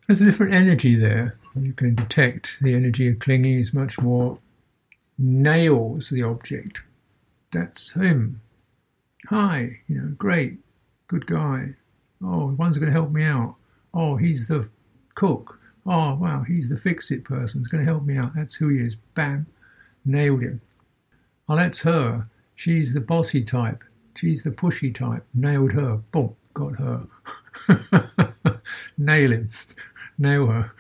There's 0.07 0.23
a 0.23 0.25
different 0.25 0.55
energy 0.55 0.95
there. 0.95 1.37
You 1.55 1.75
can 1.75 1.95
detect 1.95 2.59
the 2.63 2.75
energy 2.75 3.09
of 3.09 3.19
clinging 3.19 3.59
is 3.59 3.75
much 3.75 4.01
more 4.01 4.39
nails 5.19 6.09
the 6.09 6.23
object. 6.23 6.81
That's 7.51 7.93
him. 7.93 8.41
Hi, 9.27 9.81
you 9.89 10.01
know, 10.01 10.15
great, 10.17 10.59
good 11.09 11.27
guy. 11.27 11.75
Oh, 12.23 12.55
one's 12.59 12.79
going 12.79 12.93
to 12.93 12.99
help 12.99 13.11
me 13.11 13.25
out. 13.25 13.55
Oh, 13.95 14.17
he's 14.17 14.49
the 14.49 14.69
cook. 15.15 15.61
Oh, 15.87 16.15
wow, 16.17 16.45
he's 16.47 16.69
the 16.69 16.77
fix 16.77 17.11
it 17.11 17.25
person. 17.25 17.61
He's 17.61 17.69
going 17.69 17.85
to 17.85 17.91
help 17.91 18.05
me 18.05 18.17
out. 18.17 18.33
That's 18.35 18.55
who 18.55 18.69
he 18.69 18.81
is. 18.81 18.97
Bam, 19.15 19.47
nailed 20.05 20.43
him. 20.43 20.61
Oh, 21.49 21.57
that's 21.57 21.81
her. 21.81 22.29
She's 22.57 22.93
the 22.93 23.01
bossy 23.01 23.43
type. 23.43 23.83
She's 24.17 24.43
the 24.43 24.51
pushy 24.51 24.95
type. 24.95 25.25
Nailed 25.33 25.73
her. 25.73 25.97
Boom, 26.11 26.35
got 26.55 26.77
her. 26.77 27.07
Nail 28.99 29.33
him. 29.33 29.49
Nail 30.19 30.47
her. 30.47 30.71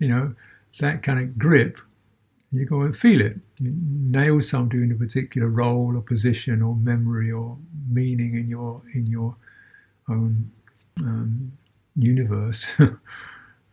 You 0.00 0.08
know, 0.08 0.34
that 0.80 1.02
kind 1.02 1.20
of 1.20 1.38
grip. 1.38 1.80
You 2.50 2.64
go 2.64 2.82
and 2.82 2.96
feel 2.96 3.20
it. 3.20 3.38
You 3.58 3.72
nail 3.74 4.40
somebody 4.40 4.82
in 4.82 4.92
a 4.92 4.94
particular 4.94 5.48
role 5.48 5.96
or 5.96 6.00
position 6.00 6.62
or 6.62 6.74
memory 6.74 7.30
or 7.30 7.58
meaning 7.90 8.34
in 8.34 8.48
your 8.48 8.82
in 8.94 9.06
your 9.06 9.36
own 10.08 10.50
um, 11.00 11.52
universe. 11.96 12.66
uh, 12.80 12.88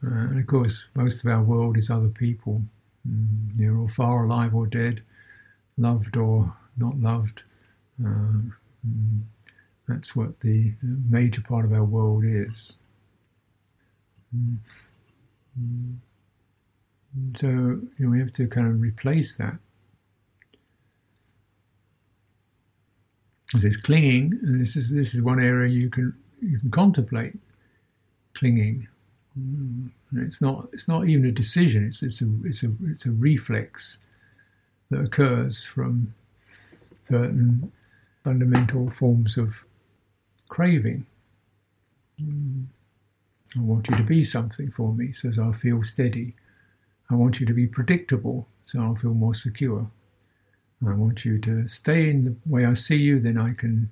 and 0.01 0.39
of 0.39 0.47
course, 0.47 0.85
most 0.95 1.23
of 1.23 1.31
our 1.31 1.43
world 1.43 1.77
is 1.77 1.89
other 1.89 2.09
people, 2.09 2.61
mm, 3.07 3.57
near 3.57 3.77
or 3.77 3.89
far, 3.89 4.25
alive 4.25 4.53
or 4.55 4.67
dead, 4.67 5.01
loved 5.77 6.17
or 6.17 6.53
not 6.77 6.99
loved. 6.99 7.43
Uh, 8.03 8.41
mm, 8.87 9.21
that's 9.87 10.15
what 10.15 10.39
the 10.39 10.73
major 10.81 11.41
part 11.41 11.65
of 11.65 11.73
our 11.73 11.83
world 11.83 12.23
is. 12.25 12.77
Mm, 14.35 14.57
mm. 15.59 15.95
So 17.37 17.47
you 17.47 17.89
know, 17.99 18.09
we 18.09 18.19
have 18.19 18.33
to 18.33 18.47
kind 18.47 18.67
of 18.67 18.81
replace 18.81 19.35
that. 19.37 19.57
There's 23.53 23.77
clinging, 23.77 24.37
and 24.41 24.59
this 24.59 24.75
is 24.75 24.91
this 24.91 25.13
is 25.13 25.21
one 25.21 25.41
area 25.41 25.69
you 25.71 25.89
can 25.89 26.13
you 26.45 26.59
can 26.59 26.71
contemplate 26.71 27.33
clinging. 28.33 28.87
Mm. 29.39 29.91
It's 30.17 30.41
not 30.41 30.69
it's 30.71 30.87
not 30.87 31.07
even 31.07 31.25
a 31.25 31.31
decision. 31.31 31.85
It's 31.85 32.03
it's 32.03 32.21
a 32.21 32.29
it's 32.43 32.63
a 32.63 32.71
it's 32.85 33.05
a 33.05 33.11
reflex 33.11 33.97
that 34.91 35.01
occurs 35.01 35.63
from 35.63 36.13
certain 37.03 37.71
fundamental 38.23 38.89
forms 38.91 39.37
of 39.37 39.55
craving. 40.49 41.05
Mm. 42.21 42.65
I 43.57 43.61
want 43.61 43.89
you 43.89 43.95
to 43.95 44.03
be 44.03 44.23
something 44.23 44.71
for 44.71 44.93
me, 44.93 45.11
so 45.11 45.31
I'll 45.41 45.53
feel 45.53 45.83
steady. 45.83 46.35
I 47.09 47.15
want 47.15 47.39
you 47.39 47.45
to 47.45 47.53
be 47.53 47.67
predictable, 47.67 48.47
so 48.65 48.81
I'll 48.81 48.95
feel 48.95 49.13
more 49.13 49.33
secure. 49.33 49.89
I 50.85 50.93
want 50.93 51.23
you 51.23 51.39
to 51.39 51.67
stay 51.67 52.09
in 52.09 52.25
the 52.25 52.35
way 52.45 52.65
I 52.65 52.73
see 52.73 52.97
you, 52.97 53.19
then 53.19 53.37
I 53.37 53.53
can 53.53 53.89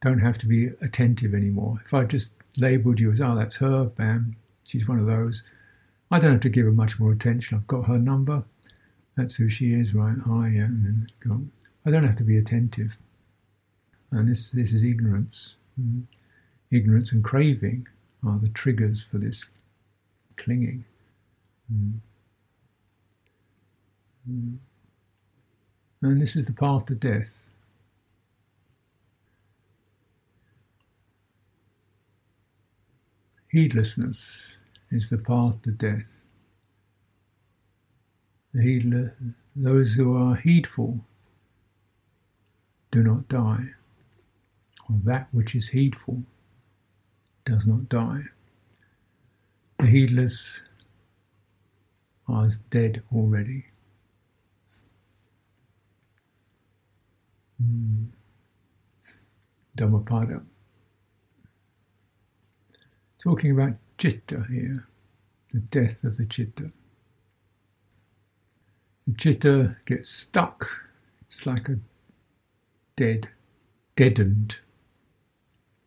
don't 0.00 0.20
have 0.20 0.38
to 0.38 0.46
be 0.46 0.68
attentive 0.80 1.34
anymore. 1.34 1.80
If 1.84 1.92
I 1.92 2.04
just 2.04 2.32
labeled 2.56 3.00
you 3.00 3.12
as, 3.12 3.20
oh, 3.20 3.34
that's 3.34 3.56
her, 3.56 3.84
bam, 3.84 4.36
she's 4.64 4.88
one 4.88 4.98
of 4.98 5.06
those, 5.06 5.42
I 6.10 6.18
don't 6.18 6.32
have 6.32 6.40
to 6.40 6.48
give 6.48 6.64
her 6.64 6.72
much 6.72 6.98
more 6.98 7.12
attention. 7.12 7.56
I've 7.56 7.66
got 7.66 7.86
her 7.86 7.98
number, 7.98 8.44
that's 9.16 9.36
who 9.36 9.48
she 9.48 9.72
is, 9.72 9.94
right? 9.94 10.16
Hi, 10.26 10.48
yeah, 10.48 10.62
and 10.62 10.84
then 10.84 11.08
go. 11.20 11.42
I 11.84 11.90
don't 11.90 12.04
have 12.04 12.16
to 12.16 12.24
be 12.24 12.36
attentive. 12.36 12.96
And 14.10 14.28
this, 14.28 14.50
this 14.50 14.72
is 14.72 14.82
ignorance. 14.82 15.56
Mm. 15.80 16.04
Ignorance 16.70 17.12
and 17.12 17.22
craving 17.22 17.86
are 18.26 18.38
the 18.38 18.48
triggers 18.48 19.02
for 19.02 19.18
this 19.18 19.46
clinging. 20.36 20.84
Mm. 21.72 22.00
And 26.02 26.20
this 26.20 26.36
is 26.36 26.46
the 26.46 26.52
path 26.52 26.86
to 26.86 26.94
death. 26.94 27.50
Heedlessness 33.50 34.58
is 34.92 35.10
the 35.10 35.18
path 35.18 35.62
to 35.62 35.72
death. 35.72 36.12
The 38.54 39.12
those 39.56 39.94
who 39.94 40.16
are 40.16 40.36
heedful 40.36 41.04
do 42.92 43.02
not 43.02 43.28
die, 43.28 43.70
or 44.88 44.96
that 45.04 45.28
which 45.32 45.54
is 45.54 45.68
heedful 45.68 46.22
does 47.44 47.66
not 47.66 47.88
die. 47.88 48.22
The 49.78 49.86
heedless 49.86 50.62
are 52.28 52.50
dead 52.70 53.02
already. 53.12 53.66
Mm. 57.60 58.06
Dhammapada. 59.74 60.42
Talking 63.22 63.50
about 63.50 63.74
citta 63.98 64.46
here, 64.50 64.86
the 65.52 65.60
death 65.60 66.04
of 66.04 66.16
the 66.16 66.26
citta. 66.30 66.70
The 69.06 69.14
citta 69.18 69.76
gets 69.84 70.08
stuck. 70.08 70.68
It's 71.22 71.44
like 71.44 71.68
a 71.68 71.78
dead, 72.96 73.28
deadened, 73.96 74.56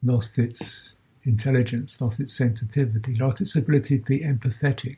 lost 0.04 0.38
its 0.38 0.96
intelligence, 1.24 2.00
lost 2.02 2.20
its 2.20 2.34
sensitivity, 2.34 3.16
lost 3.16 3.42
its 3.42 3.56
ability 3.56 4.00
to 4.00 4.06
be 4.06 4.20
empathetic, 4.20 4.98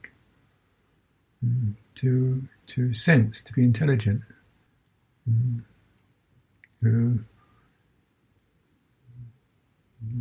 mm, 1.46 1.74
to 1.96 2.44
to 2.68 2.94
sense, 2.94 3.42
to 3.44 3.54
be 3.54 3.63
intelligent. 3.63 4.22
Mm. 5.30 5.62
To, 6.82 7.20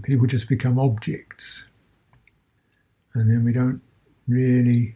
people 0.02 0.26
just 0.26 0.48
become 0.48 0.78
objects, 0.78 1.64
and 3.14 3.30
then 3.30 3.44
we 3.44 3.52
don't 3.52 3.80
really 4.26 4.94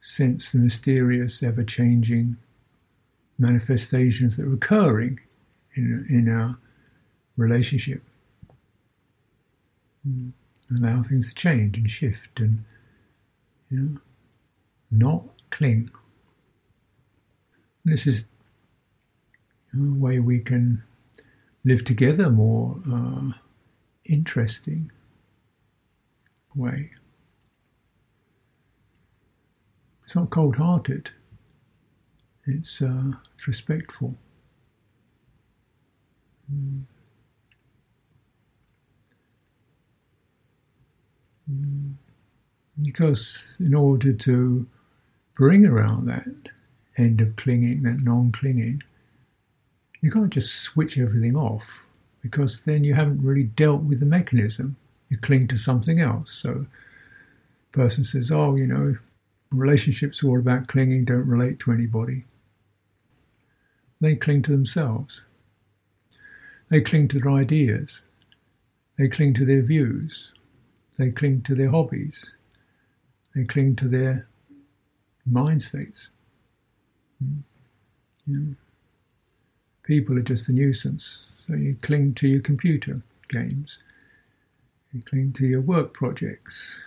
sense 0.00 0.52
the 0.52 0.58
mysterious, 0.58 1.42
ever 1.42 1.62
changing 1.62 2.36
manifestations 3.38 4.36
that 4.36 4.46
are 4.46 4.54
occurring 4.54 5.20
in, 5.74 6.06
in 6.08 6.28
our 6.28 6.58
relationship. 7.36 8.02
Mm. 10.06 10.32
Allow 10.76 11.02
things 11.02 11.28
to 11.28 11.34
change 11.34 11.76
and 11.76 11.90
shift 11.90 12.38
and 12.38 12.64
you 13.70 13.78
know, 13.78 14.00
not 14.90 15.24
cling. 15.50 15.90
This 17.84 18.06
is 18.06 18.26
a 19.74 19.78
way 19.78 20.20
we 20.20 20.40
can 20.40 20.82
live 21.64 21.84
together 21.84 22.30
more 22.30 22.76
uh, 22.90 23.32
interesting 24.04 24.90
way. 26.60 26.90
It's 30.04 30.14
not 30.14 30.30
cold 30.30 30.56
hearted, 30.56 31.10
it's, 32.46 32.82
uh, 32.82 33.12
it's 33.34 33.46
respectful. 33.46 34.14
Mm. 36.52 36.82
Because 42.82 43.56
in 43.60 43.74
order 43.74 44.12
to 44.12 44.66
bring 45.34 45.66
around 45.66 46.06
that 46.06 46.26
end 46.96 47.20
of 47.20 47.36
clinging, 47.36 47.82
that 47.82 48.02
non 48.02 48.32
clinging, 48.32 48.82
you 50.00 50.10
can't 50.10 50.30
just 50.30 50.54
switch 50.56 50.98
everything 50.98 51.36
off 51.36 51.84
because 52.22 52.62
then 52.62 52.84
you 52.84 52.94
haven't 52.94 53.22
really 53.22 53.44
dealt 53.44 53.82
with 53.82 54.00
the 54.00 54.06
mechanism. 54.06 54.76
You 55.10 55.18
cling 55.18 55.48
to 55.48 55.58
something 55.58 56.00
else. 56.00 56.32
So, 56.32 56.66
the 57.72 57.78
person 57.78 58.04
says, 58.04 58.30
"Oh, 58.30 58.56
you 58.56 58.66
know, 58.66 58.96
relationships 59.52 60.22
are 60.24 60.28
all 60.28 60.38
about 60.38 60.68
clinging. 60.68 61.04
Don't 61.04 61.26
relate 61.26 61.58
to 61.60 61.72
anybody." 61.72 62.24
They 64.00 64.16
cling 64.16 64.42
to 64.42 64.52
themselves. 64.52 65.22
They 66.70 66.80
cling 66.80 67.08
to 67.08 67.20
their 67.20 67.32
ideas. 67.32 68.02
They 68.98 69.08
cling 69.08 69.34
to 69.34 69.44
their 69.44 69.62
views. 69.62 70.32
they 71.00 71.10
cling 71.10 71.40
to 71.42 71.54
their 71.54 71.70
hobbies, 71.70 72.34
they 73.34 73.44
cling 73.44 73.74
to 73.76 73.88
their 73.88 74.28
mind 75.24 75.62
states. 75.62 76.10
Hmm. 78.26 78.52
People 79.82 80.18
are 80.18 80.22
just 80.22 80.48
a 80.48 80.52
nuisance, 80.52 81.28
so 81.38 81.54
you 81.54 81.76
cling 81.80 82.14
to 82.14 82.28
your 82.28 82.40
computer 82.42 83.02
games, 83.30 83.78
you 84.92 85.02
cling 85.02 85.32
to 85.34 85.46
your 85.46 85.60
work 85.60 85.92
projects, 85.92 86.80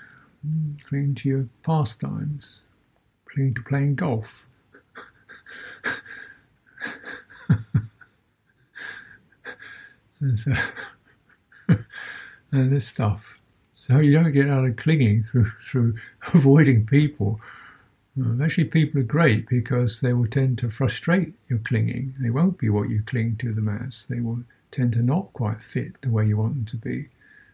hmm. 0.46 0.74
cling 0.88 1.16
to 1.16 1.30
your 1.30 1.48
pastimes, 1.64 2.62
cling 3.26 3.54
to 3.54 3.62
playing 3.62 3.96
golf. 3.96 4.46
and 10.20 10.38
so, 10.38 10.54
and 12.52 12.72
this 12.72 12.88
stuff. 12.88 13.40
So 13.76 14.00
you 14.00 14.14
don't 14.14 14.32
get 14.32 14.50
out 14.50 14.66
of 14.66 14.78
clinging 14.78 15.24
through 15.24 15.52
through 15.70 15.96
avoiding 16.34 16.86
people. 16.86 17.40
actually, 18.42 18.66
people 18.66 19.02
are 19.02 19.04
great 19.04 19.48
because 19.50 20.00
they 20.00 20.14
will 20.14 20.28
tend 20.28 20.58
to 20.60 20.70
frustrate 20.70 21.34
your 21.50 21.60
clinging. 21.60 22.16
They 22.20 22.30
won't 22.30 22.58
be 22.58 22.70
what 22.70 22.90
you 22.90 23.02
cling 23.06 23.38
to 23.38 23.54
the 23.54 23.62
mass. 23.62 24.06
They 24.08 24.20
will 24.22 24.44
tend 24.72 24.94
to 24.94 25.02
not 25.02 25.34
quite 25.34 25.62
fit 25.62 26.00
the 26.02 26.12
way 26.12 26.28
you 26.28 26.38
want 26.38 26.54
them 26.54 26.66
to 26.66 26.78
be. 26.78 27.10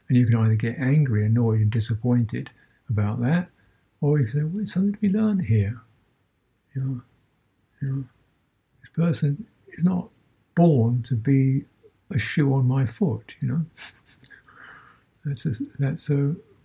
And 0.09 0.17
you 0.17 0.25
can 0.25 0.35
either 0.37 0.55
get 0.55 0.79
angry, 0.79 1.25
annoyed, 1.25 1.61
and 1.61 1.71
disappointed 1.71 2.49
about 2.89 3.21
that, 3.21 3.47
or 4.01 4.19
you 4.19 4.25
can 4.25 4.33
say, 4.33 4.43
well, 4.43 4.51
there's 4.55 4.73
something 4.73 4.93
to 4.93 4.99
be 4.99 5.09
learned 5.09 5.43
here. 5.43 5.79
You 6.75 6.81
know, 6.81 7.01
you 7.81 7.87
know, 7.87 8.03
this 8.81 8.89
person 8.93 9.45
is 9.67 9.83
not 9.83 10.09
born 10.55 11.03
to 11.03 11.15
be 11.15 11.63
a 12.11 12.19
shoe 12.19 12.53
on 12.53 12.67
my 12.67 12.85
foot, 12.85 13.35
you 13.39 13.47
know. 13.47 13.65
that's 15.25 15.45
a, 15.45 15.53
that's 15.77 16.09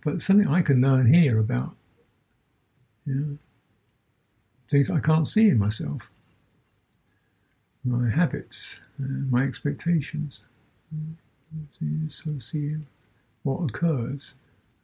but 0.03 0.21
something 0.21 0.47
I 0.47 0.61
can 0.61 0.81
learn 0.81 1.11
here 1.11 1.39
about, 1.39 1.75
you 3.05 3.15
know, 3.15 3.37
things 4.69 4.89
I 4.89 4.99
can't 4.99 5.27
see 5.27 5.49
in 5.49 5.59
myself, 5.59 6.01
my 7.83 8.09
habits, 8.09 8.81
uh, 8.99 9.07
my 9.29 9.43
expectations. 9.43 10.47
So 11.71 12.29
you 12.31 12.39
see 12.39 12.75
what 13.45 13.63
occurs. 13.69 14.33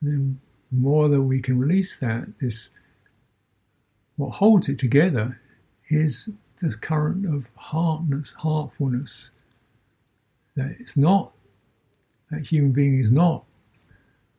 And 0.01 0.11
then 0.11 0.39
more 0.71 1.09
that 1.09 1.21
we 1.21 1.41
can 1.41 1.59
release 1.59 1.97
that, 1.97 2.27
this 2.39 2.69
what 4.15 4.29
holds 4.29 4.69
it 4.69 4.77
together 4.77 5.39
is 5.89 6.29
the 6.59 6.75
current 6.75 7.25
of 7.25 7.47
heartness, 7.55 8.33
heartfulness, 8.37 9.31
that 10.55 10.75
it's 10.79 10.95
not, 10.95 11.31
that 12.29 12.47
human 12.47 12.71
being 12.71 12.99
is 12.99 13.11
not 13.11 13.43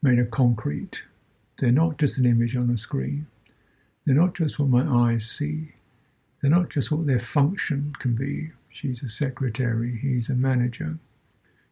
made 0.01 0.19
of 0.19 0.31
concrete. 0.31 1.03
They're 1.59 1.71
not 1.71 1.97
just 1.97 2.17
an 2.17 2.25
image 2.25 2.55
on 2.55 2.69
a 2.69 2.77
screen. 2.77 3.27
They're 4.05 4.15
not 4.15 4.35
just 4.35 4.57
what 4.57 4.69
my 4.69 5.11
eyes 5.11 5.29
see. 5.29 5.73
They're 6.41 6.51
not 6.51 6.69
just 6.69 6.91
what 6.91 7.05
their 7.05 7.19
function 7.19 7.93
can 7.99 8.15
be. 8.15 8.51
She's 8.69 9.03
a 9.03 9.09
secretary, 9.09 9.99
he's 10.01 10.29
a 10.29 10.33
manager, 10.33 10.97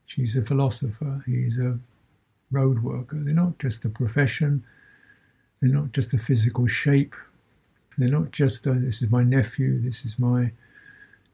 she's 0.05 0.36
a 0.36 0.43
philosopher, 0.43 1.24
he's 1.25 1.58
a 1.58 1.79
road 2.51 2.84
worker. 2.84 3.17
They're 3.20 3.34
not 3.34 3.58
just 3.60 3.86
a 3.86 3.89
profession, 3.89 4.63
they're 5.62 5.72
not 5.72 5.91
just 5.93 6.13
a 6.13 6.20
physical 6.20 6.67
shape, 6.67 7.15
they're 7.98 8.10
not 8.10 8.31
just, 8.31 8.65
a, 8.67 8.74
this 8.74 9.01
is 9.01 9.12
my 9.12 9.24
nephew, 9.24 9.79
this 9.81 10.05
is 10.05 10.20
my 10.20 10.51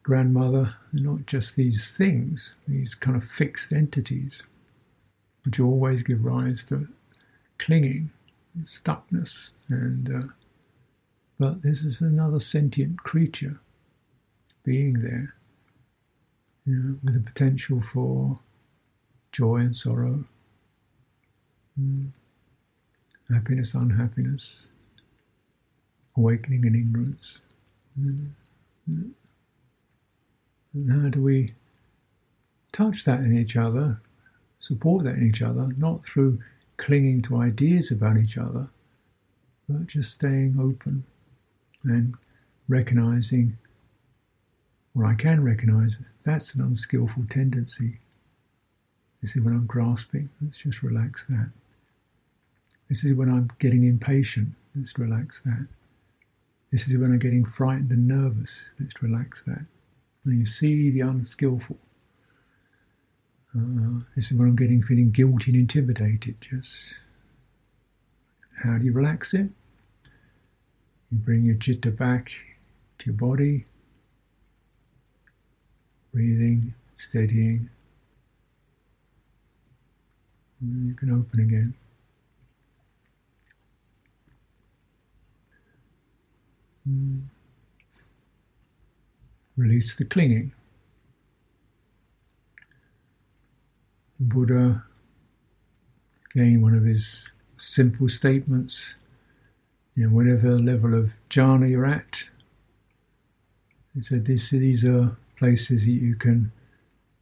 grandmother, 0.04 0.76
they're 0.94 1.12
not 1.12 1.26
just 1.26 1.56
these 1.56 1.90
things, 1.92 2.54
these 2.68 2.96
kind 2.96 3.18
of 3.18 3.24
fixed 3.24 3.72
entities, 3.72 4.44
which 5.46 5.60
always 5.60 6.04
give 6.04 6.24
rise 6.24 6.64
to 6.66 6.88
clinging, 7.58 8.12
stuckness, 8.64 9.52
and 9.70 10.14
uh, 10.14 10.28
but 11.40 11.62
this 11.62 11.84
is 11.84 12.02
another 12.02 12.40
sentient 12.40 13.04
creature 13.04 13.60
being 14.64 15.02
there, 15.02 15.36
you 16.66 16.74
know, 16.76 16.98
with 17.04 17.14
the 17.14 17.20
potential 17.20 17.82
for 17.82 18.40
joy 19.32 19.58
and 19.58 19.76
sorrow, 19.76 20.26
mm, 21.80 22.08
happiness, 23.32 23.74
unhappiness, 23.74 24.68
awakening 26.16 26.66
and 26.66 26.76
ignorance. 26.76 27.42
Mm, 28.00 28.30
how 30.92 31.10
do 31.10 31.22
we 31.22 31.54
touch 32.72 33.04
that 33.06 33.20
in 33.20 33.38
each 33.38 33.56
other, 33.56 34.00
support 34.58 35.04
that 35.04 35.16
in 35.16 35.28
each 35.28 35.42
other, 35.42 35.68
not 35.78 36.06
through 36.06 36.40
clinging 36.78 37.22
to 37.24 37.38
ideas 37.42 37.92
about 37.92 38.18
each 38.18 38.38
other, 38.38 38.70
but 39.68 39.88
just 39.88 40.14
staying 40.14 40.58
open 40.60 41.04
and 41.84 42.14
recognizing, 42.68 43.58
or 44.96 45.06
I 45.06 45.16
can 45.16 45.44
recognize, 45.44 45.98
that's 46.24 46.54
an 46.54 46.62
unskillful 46.62 47.26
tendency. 47.30 48.00
This 49.22 49.36
is 49.36 49.42
when 49.42 49.56
I'm 49.56 49.66
grasping, 49.66 50.30
let's 50.42 50.60
just 50.60 50.84
relax 50.84 51.26
that. 51.28 51.50
This 52.90 53.04
is 53.04 53.14
when 53.14 53.30
I'm 53.30 53.50
getting 53.60 53.84
impatient, 53.84 54.50
let's 54.76 54.98
relax 54.98 55.42
that. 55.42 55.68
This 56.72 56.88
is 56.88 56.98
when 56.98 57.12
I'm 57.12 57.18
getting 57.18 57.46
frightened 57.46 57.92
and 57.92 58.08
nervous, 58.08 58.62
let's 58.80 59.02
relax 59.02 59.44
that. 59.44 59.66
And 60.26 60.40
you 60.40 60.46
see 60.46 60.92
the 60.92 61.02
unskillful. 61.02 61.78
Uh, 63.56 64.02
this 64.16 64.32
is 64.32 64.38
when 64.38 64.50
I'm 64.50 64.56
getting 64.56 64.84
feeling 64.84 65.12
guilty 65.12 65.52
and 65.52 65.62
intimidated. 65.62 66.36
Just 66.42 66.96
how 68.64 68.78
do 68.78 68.86
you 68.86 68.92
relax 68.92 69.34
it? 69.34 69.50
You 71.12 71.18
bring 71.18 71.46
your 71.46 71.56
citta 71.56 71.92
back 71.92 72.32
to 73.00 73.06
your 73.06 73.16
body, 73.16 73.66
breathing, 76.14 76.74
steadying. 76.98 77.70
And 80.60 80.88
you 80.88 80.94
can 80.94 81.12
open 81.12 81.40
again. 81.40 81.74
Release 89.56 89.96
the 89.96 90.06
clinging. 90.06 90.54
Buddha, 94.20 94.84
again, 96.34 96.62
one 96.62 96.76
of 96.76 96.84
his 96.84 97.30
simple 97.58 98.10
statements, 98.10 98.96
you 99.96 100.08
know, 100.08 100.16
whatever 100.16 100.58
level 100.60 100.94
of 100.96 101.12
jhana 101.30 101.70
you're 101.70 101.86
at, 101.86 102.24
he 103.96 104.04
said 104.04 104.26
this, 104.26 104.50
these 104.52 104.86
are 104.86 105.16
places 105.38 105.86
that 105.86 105.92
you 105.92 106.16
can 106.16 106.52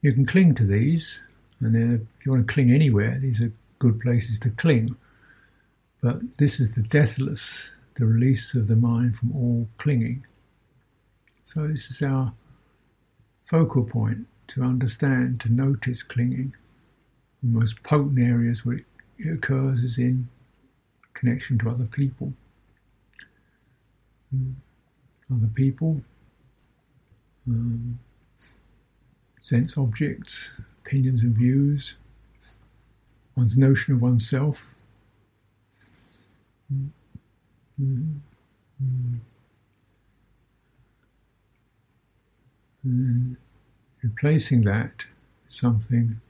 you 0.02 0.14
can 0.14 0.26
cling 0.26 0.54
to 0.56 0.66
these, 0.66 1.22
and 1.60 1.76
if 1.76 2.02
you 2.26 2.32
want 2.32 2.48
to 2.48 2.54
cling 2.54 2.72
anywhere, 2.72 3.18
these 3.20 3.42
are 3.42 3.52
good 3.80 4.00
places 4.02 4.38
to 4.40 4.50
cling. 4.52 4.96
But 6.02 6.38
this 6.38 6.60
is 6.60 6.76
the 6.76 6.84
deathless, 6.84 7.72
the 7.96 8.06
release 8.06 8.54
of 8.54 8.68
the 8.68 8.76
mind 8.76 9.18
from 9.18 9.32
all 9.36 9.68
clinging. 9.78 10.26
So 11.44 11.68
this 11.68 11.90
is 11.90 12.02
our 12.02 12.34
focal 13.46 13.84
point 13.84 14.28
to 14.48 14.64
understand, 14.64 15.40
to 15.42 15.50
notice 15.50 16.04
clinging. 16.04 16.54
The 17.42 17.50
most 17.50 17.84
potent 17.84 18.20
areas 18.20 18.66
where 18.66 18.82
it 19.18 19.34
occurs 19.34 19.80
is 19.84 19.98
in 19.98 20.28
connection 21.14 21.58
to 21.60 21.70
other 21.70 21.86
people. 21.86 22.32
Mm. 24.36 24.56
Other 25.34 25.48
people, 25.48 26.02
um, 27.48 27.98
sense 29.42 29.78
objects, 29.78 30.54
opinions 30.86 31.24
and 31.24 31.36
views, 31.36 31.96
one's 33.36 33.58
notion 33.58 33.96
of 33.96 34.02
oneself. 34.02 34.64
Mm-hmm. 37.82 38.18
Mm-hmm. 38.84 39.18
And 42.84 43.38
replacing 44.04 44.62
that 44.62 45.06
with 45.44 45.52
something 45.52 46.22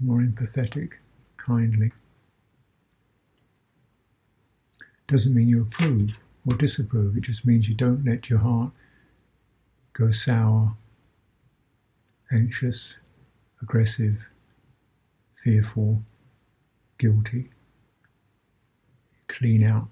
more 0.00 0.18
empathetic, 0.20 0.92
kindly. 1.36 1.92
Doesn't 5.08 5.34
mean 5.34 5.48
you 5.48 5.62
approve 5.62 6.12
or 6.48 6.56
disapprove, 6.56 7.16
it 7.16 7.22
just 7.22 7.44
means 7.44 7.68
you 7.68 7.74
don't 7.74 8.04
let 8.04 8.30
your 8.30 8.38
heart 8.38 8.70
go 9.92 10.10
sour, 10.10 10.74
anxious, 12.32 12.98
aggressive, 13.60 14.24
fearful, 15.36 16.02
guilty 16.98 17.50
clean 19.32 19.64
out. 19.64 19.88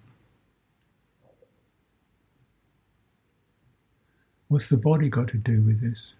What's 4.48 4.68
the 4.68 4.76
body 4.76 5.08
got 5.08 5.28
to 5.28 5.36
do 5.36 5.62
with 5.62 5.80
this? 5.80 6.14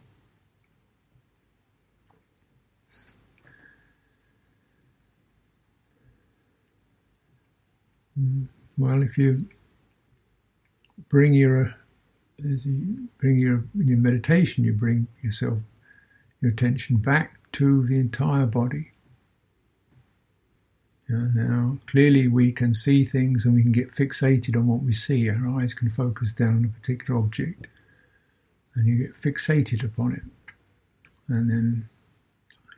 Hmm, 8.17 8.45
well, 8.79 9.03
if 9.03 9.19
you 9.19 9.39
bring 11.09 11.35
your 11.35 11.67
uh, 11.67 11.73
as 12.53 12.65
you 12.65 13.09
bring 13.19 13.39
your 13.39 13.65
your 13.75 13.99
meditation, 13.99 14.65
you 14.65 14.73
bring 14.73 15.07
yourself 15.23 15.59
your 16.41 16.53
attention 16.53 16.97
back 16.97 17.39
to 17.53 17.87
the 17.87 17.99
entire 17.99 18.47
body. 18.47 18.93
Now, 21.13 21.79
clearly, 21.89 22.29
we 22.29 22.53
can 22.53 22.73
see 22.73 23.05
things 23.05 23.45
and 23.45 23.55
we 23.55 23.63
can 23.63 23.73
get 23.73 23.93
fixated 23.93 24.57
on 24.57 24.69
what 24.69 24.83
we 24.83 24.93
see. 24.93 25.29
Our 25.29 25.61
eyes 25.61 25.75
can 25.75 25.91
focus 25.91 26.33
down 26.33 26.49
on 26.49 26.65
a 26.67 26.69
particular 26.69 27.19
object, 27.19 27.67
and 28.75 28.87
you 28.87 28.97
get 28.97 29.21
fixated 29.21 29.85
upon 29.85 30.13
it, 30.13 30.23
and 31.27 31.51
then, 31.51 31.89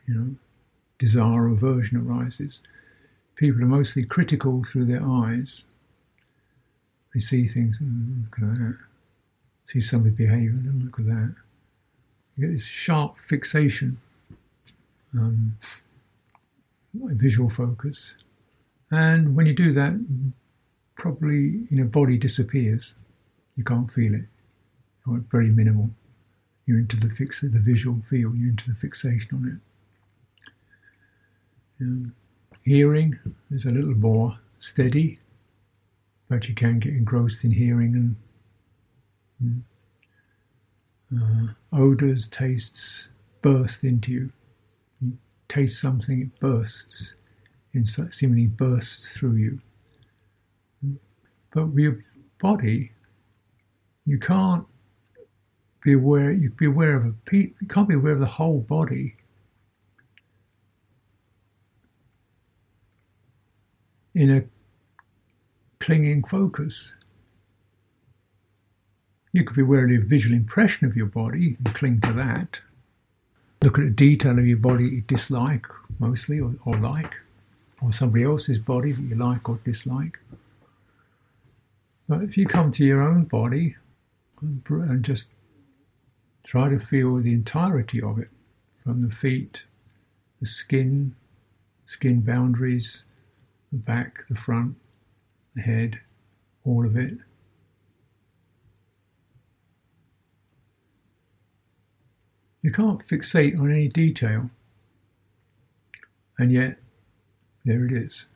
you 0.07 0.15
know, 0.15 0.35
desire 0.97 1.43
or 1.43 1.49
aversion 1.49 1.97
arises. 1.97 2.63
People 3.35 3.61
are 3.61 3.67
mostly 3.67 4.03
critical 4.03 4.63
through 4.63 4.85
their 4.85 5.03
eyes. 5.03 5.65
They 7.13 7.19
see 7.19 7.45
things, 7.47 7.79
and 7.79 8.23
look 8.23 8.39
at 8.39 8.55
that. 8.55 8.77
See 9.65 9.79
somebody 9.79 10.15
behaving, 10.15 10.65
and 10.65 10.83
look 10.83 10.99
at 10.99 11.05
that. 11.05 11.35
You 12.35 12.47
get 12.47 12.53
this 12.53 12.65
sharp 12.65 13.19
fixation, 13.19 13.99
um, 15.13 15.55
visual 16.95 17.51
focus. 17.51 18.15
And 18.93 19.35
when 19.35 19.47
you 19.47 19.53
do 19.55 19.73
that, 19.73 19.93
probably 20.97 21.65
you 21.71 21.77
know 21.77 21.85
body 21.85 22.17
disappears. 22.17 22.95
You 23.57 23.65
can't 23.65 23.91
feel 23.91 24.15
it. 24.15 24.25
Or 25.07 25.23
very 25.31 25.49
minimal. 25.51 25.91
You're 26.65 26.79
into 26.79 26.97
the 26.97 27.09
fix 27.09 27.41
the 27.41 27.49
visual 27.59 28.01
field. 28.09 28.37
You're 28.37 28.51
into 28.51 28.69
the 28.69 28.75
fixation 28.77 29.29
on 29.33 29.61
it. 31.81 31.83
Um, 31.83 32.15
hearing 32.65 33.19
is 33.51 33.65
a 33.65 33.71
little 33.71 33.95
more 33.95 34.39
steady, 34.59 35.19
but 36.29 36.49
you 36.49 36.55
can 36.55 36.79
get 36.79 36.93
engrossed 36.93 37.43
in 37.45 37.51
hearing 37.51 37.95
and. 37.95 38.15
uh, 41.15 41.47
odors, 41.73 42.27
tastes 42.27 43.09
burst 43.41 43.83
into 43.83 44.11
you. 44.11 44.31
You 45.01 45.17
taste 45.47 45.81
something, 45.81 46.21
it 46.21 46.39
bursts 46.39 47.15
seemingly 47.83 48.47
bursts 48.47 49.15
through 49.15 49.35
you. 49.35 49.59
But 51.51 51.67
with 51.67 51.79
your 51.79 52.05
body, 52.39 52.91
you 54.05 54.19
can't 54.19 54.65
be 55.83 55.93
aware. 55.93 56.31
You 56.31 56.49
be 56.51 56.65
aware 56.65 56.95
of 56.95 57.05
a. 57.05 57.13
You 57.31 57.67
can't 57.69 57.87
be 57.87 57.95
aware 57.95 58.13
of 58.13 58.19
the 58.19 58.25
whole 58.25 58.59
body. 58.59 59.15
In 64.15 64.29
a 64.29 64.43
clinging 65.79 66.23
focus. 66.23 66.95
You 69.31 69.43
could 69.43 69.55
be 69.55 69.63
aware 69.63 69.85
of 69.85 69.91
a 69.91 69.97
visual 69.97 70.35
impression 70.35 70.87
of 70.87 70.95
your 70.95 71.07
body 71.07 71.57
and 71.57 71.73
cling 71.73 72.01
to 72.01 72.13
that. 72.13 72.61
Look 73.63 73.79
at 73.79 73.85
a 73.85 73.89
detail 73.89 74.37
of 74.37 74.45
your 74.45 74.57
body 74.57 74.85
you 74.85 75.01
dislike 75.01 75.65
mostly 75.99 76.39
or, 76.39 76.53
or 76.65 76.75
like 76.75 77.15
or 77.83 77.91
somebody 77.91 78.23
else's 78.23 78.59
body 78.59 78.91
that 78.91 79.01
you 79.01 79.15
like 79.15 79.49
or 79.49 79.59
dislike. 79.65 80.19
But 82.07 82.23
if 82.23 82.37
you 82.37 82.45
come 82.45 82.71
to 82.71 82.85
your 82.85 83.01
own 83.01 83.25
body 83.25 83.75
and 84.41 85.03
just 85.03 85.29
try 86.43 86.69
to 86.69 86.79
feel 86.79 87.17
the 87.17 87.33
entirety 87.33 88.01
of 88.01 88.19
it, 88.19 88.29
from 88.83 89.01
the 89.01 89.15
feet, 89.15 89.63
the 90.41 90.45
skin, 90.45 91.15
skin 91.85 92.19
boundaries, 92.19 93.03
the 93.71 93.77
back, 93.77 94.25
the 94.29 94.35
front, 94.35 94.75
the 95.55 95.61
head, 95.61 95.99
all 96.65 96.85
of 96.85 96.97
it. 96.97 97.17
You 102.61 102.71
can't 102.71 103.05
fixate 103.05 103.59
on 103.59 103.71
any 103.71 103.87
detail, 103.87 104.49
and 106.37 106.51
yet 106.51 106.77
there 107.65 107.85
it 107.85 107.91
is. 107.93 108.27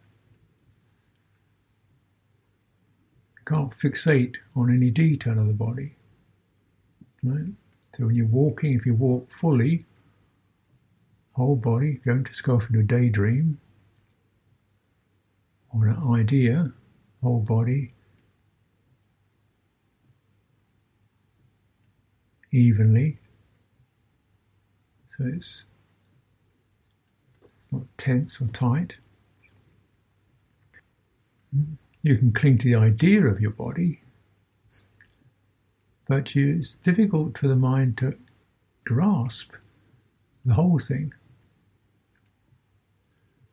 Can't 3.45 3.71
fixate 3.71 4.35
on 4.55 4.73
any 4.73 4.91
detail 4.91 5.39
of 5.39 5.47
the 5.47 5.53
body. 5.53 5.95
Right? 7.23 7.51
So 7.93 8.05
when 8.05 8.15
you're 8.15 8.25
walking, 8.25 8.73
if 8.73 8.85
you 8.85 8.93
walk 8.93 9.31
fully, 9.31 9.85
whole 11.33 11.55
body, 11.55 11.99
don't 12.05 12.27
just 12.27 12.43
go 12.43 12.55
off 12.55 12.67
into 12.67 12.79
a 12.79 12.83
daydream 12.83 13.59
or 15.73 15.87
an 15.87 16.13
idea, 16.13 16.71
whole 17.21 17.39
body, 17.39 17.93
evenly. 22.51 23.17
So 25.09 25.25
it's 25.25 25.65
not 27.71 27.83
tense 27.97 28.41
or 28.41 28.47
tight. 28.47 28.95
You 32.01 32.15
can 32.17 32.31
cling 32.31 32.57
to 32.59 32.67
the 32.67 32.79
idea 32.79 33.25
of 33.27 33.41
your 33.41 33.51
body, 33.51 34.01
but 36.07 36.35
you, 36.35 36.55
it's 36.57 36.75
difficult 36.75 37.37
for 37.37 37.47
the 37.47 37.55
mind 37.55 37.97
to 37.97 38.17
grasp 38.85 39.51
the 40.45 40.53
whole 40.53 40.79
thing. 40.79 41.13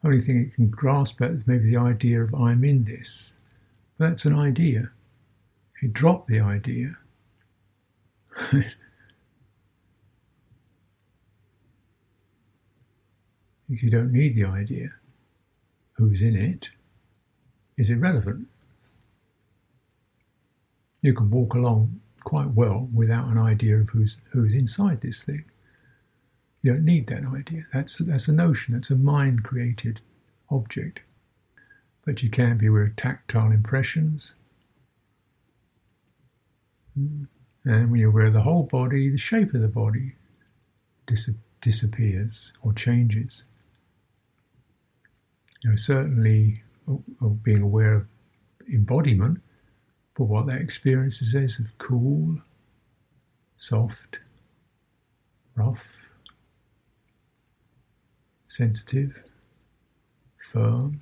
Only 0.04 0.20
thing 0.20 0.40
it 0.40 0.54
can 0.54 0.68
grasp 0.68 1.20
at 1.22 1.30
is 1.30 1.46
maybe 1.46 1.70
the 1.70 1.78
idea 1.80 2.22
of 2.22 2.34
I'm 2.34 2.62
in 2.62 2.84
this. 2.84 3.32
But 3.98 4.10
that's 4.10 4.24
an 4.26 4.38
idea. 4.38 4.90
If 5.74 5.82
you 5.82 5.88
drop 5.88 6.26
the 6.28 6.40
idea, 6.40 6.96
if 8.50 8.74
you 13.82 13.90
don't 13.90 14.12
need 14.12 14.36
the 14.36 14.44
idea, 14.44 14.90
who's 15.96 16.22
in 16.22 16.36
it, 16.36 16.70
is 17.76 17.90
irrelevant. 17.90 18.46
You 21.02 21.12
can 21.14 21.30
walk 21.30 21.54
along 21.54 22.00
quite 22.24 22.48
well 22.48 22.88
without 22.94 23.28
an 23.28 23.38
idea 23.38 23.76
of 23.76 23.90
who's 23.90 24.16
who's 24.30 24.54
inside 24.54 25.00
this 25.00 25.22
thing. 25.22 25.44
You 26.62 26.72
don't 26.74 26.84
need 26.84 27.06
that 27.08 27.26
idea. 27.26 27.66
That's 27.72 27.96
that's 27.96 28.28
a 28.28 28.32
notion. 28.32 28.74
That's 28.74 28.90
a 28.90 28.96
mind 28.96 29.44
created 29.44 30.00
object. 30.50 31.00
But 32.06 32.22
you 32.22 32.30
can 32.30 32.58
be 32.58 32.66
aware 32.66 32.84
of 32.84 32.96
tactile 32.96 33.52
impressions. 33.52 34.34
And 36.96 37.28
when 37.64 38.00
you're 38.00 38.10
aware 38.10 38.26
of 38.26 38.34
the 38.34 38.42
whole 38.42 38.64
body, 38.64 39.10
the 39.10 39.18
shape 39.18 39.54
of 39.54 39.60
the 39.62 39.68
body 39.68 40.14
dis- 41.06 41.30
disappears 41.60 42.52
or 42.62 42.72
changes. 42.72 43.44
You 45.62 45.70
know, 45.70 45.76
certainly 45.76 46.63
of 46.86 47.42
being 47.42 47.62
aware 47.62 47.94
of 47.94 48.06
embodiment, 48.72 49.40
but 50.16 50.24
what 50.24 50.46
that 50.46 50.60
experience 50.60 51.20
is 51.22 51.34
of 51.34 51.66
cool, 51.78 52.38
soft, 53.56 54.18
rough, 55.54 55.84
sensitive, 58.46 59.22
firm, 60.52 61.00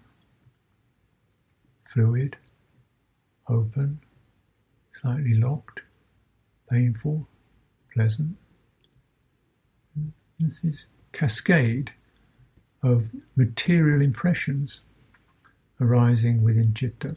fluid, 1.92 2.37
open, 3.49 4.01
slightly 4.90 5.35
locked, 5.35 5.83
painful, 6.71 7.27
pleasant. 7.92 8.37
This 10.40 10.64
is 10.64 10.87
cascade 11.12 11.92
of 12.83 13.05
material 13.37 14.01
impressions 14.01 14.81
arising 15.83 16.42
within 16.42 16.73
citta. 16.75 17.16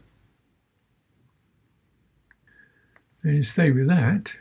And 3.22 3.44
stay 3.44 3.70
with 3.70 3.88
that, 3.88 4.32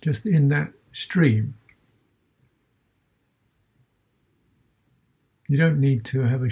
just 0.00 0.26
in 0.26 0.48
that 0.48 0.72
stream. 0.92 1.54
You 5.48 5.58
don't 5.58 5.80
need 5.80 6.04
to 6.06 6.20
have 6.22 6.42
a, 6.42 6.50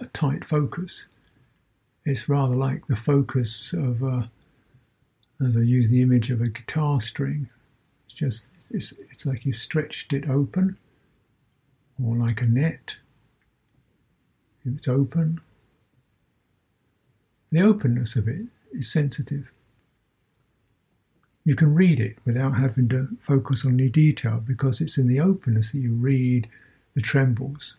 a 0.00 0.06
tight 0.06 0.44
focus. 0.44 1.06
It's 2.04 2.28
rather 2.28 2.54
like 2.54 2.86
the 2.86 2.96
focus 2.96 3.72
of, 3.72 4.02
a, 4.02 4.30
as 5.44 5.56
I 5.56 5.60
use 5.60 5.88
the 5.88 6.02
image 6.02 6.30
of 6.30 6.40
a 6.40 6.48
guitar 6.48 7.00
string. 7.00 7.48
It's 8.04 8.14
just, 8.14 8.50
it's, 8.70 8.92
it's 9.10 9.24
like 9.24 9.46
you've 9.46 9.56
stretched 9.56 10.12
it 10.12 10.28
open, 10.28 10.76
or 12.02 12.16
like 12.16 12.42
a 12.42 12.46
net. 12.46 12.96
If 14.66 14.76
it's 14.76 14.88
open, 14.88 15.40
the 17.54 17.62
openness 17.62 18.16
of 18.16 18.28
it 18.28 18.46
is 18.72 18.90
sensitive. 18.90 19.50
You 21.44 21.54
can 21.54 21.74
read 21.74 22.00
it 22.00 22.16
without 22.24 22.56
having 22.56 22.88
to 22.88 23.08
focus 23.20 23.64
on 23.64 23.74
any 23.74 23.90
detail 23.90 24.42
because 24.44 24.80
it's 24.80 24.98
in 24.98 25.08
the 25.08 25.20
openness 25.20 25.72
that 25.72 25.78
you 25.78 25.92
read 25.92 26.48
the 26.94 27.02
trembles, 27.02 27.76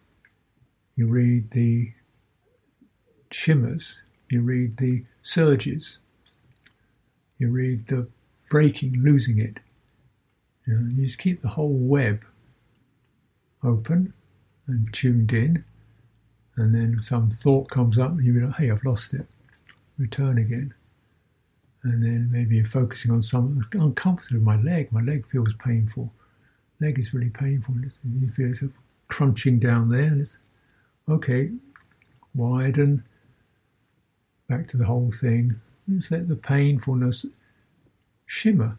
you 0.95 1.07
read 1.07 1.51
the 1.51 1.91
shimmers, 3.31 3.99
you 4.29 4.41
read 4.41 4.77
the 4.77 5.03
surges. 5.21 5.99
You 7.37 7.49
read 7.49 7.87
the 7.87 8.07
breaking, 8.49 8.93
losing 9.01 9.39
it. 9.39 9.59
You, 10.65 10.73
know, 10.73 10.89
you 10.95 11.03
just 11.03 11.19
keep 11.19 11.41
the 11.41 11.49
whole 11.49 11.73
web 11.73 12.23
open 13.63 14.13
and 14.67 14.91
tuned 14.93 15.33
in, 15.33 15.63
and 16.55 16.73
then 16.73 16.99
some 17.03 17.29
thought 17.29 17.69
comes 17.69 17.97
up, 17.97 18.11
and 18.11 18.25
you 18.25 18.39
go, 18.39 18.51
"Hey, 18.51 18.71
I've 18.71 18.83
lost 18.85 19.13
it." 19.13 19.27
Return 19.97 20.37
again, 20.39 20.73
and 21.83 22.03
then 22.03 22.29
maybe 22.31 22.57
you're 22.57 22.65
focusing 22.65 23.11
on 23.11 23.23
something 23.23 23.63
uncomfortable. 23.81 24.41
My 24.43 24.57
leg, 24.61 24.91
my 24.91 25.01
leg 25.01 25.25
feels 25.25 25.53
painful. 25.63 26.11
Leg 26.81 26.99
is 26.99 27.13
really 27.13 27.29
painful. 27.29 27.75
You 28.03 28.29
feel 28.31 28.49
it's 28.49 28.61
crunching 29.07 29.59
down 29.59 29.89
there, 29.89 30.03
and 30.03 30.19
it's 30.19 30.37
okay. 31.07 31.51
Widen 32.33 33.03
back 34.49 34.67
to 34.67 34.77
the 34.77 34.85
whole 34.85 35.11
thing. 35.11 35.55
Just 35.89 36.11
let 36.11 36.27
the 36.27 36.35
painfulness 36.35 37.25
shimmer 38.25 38.77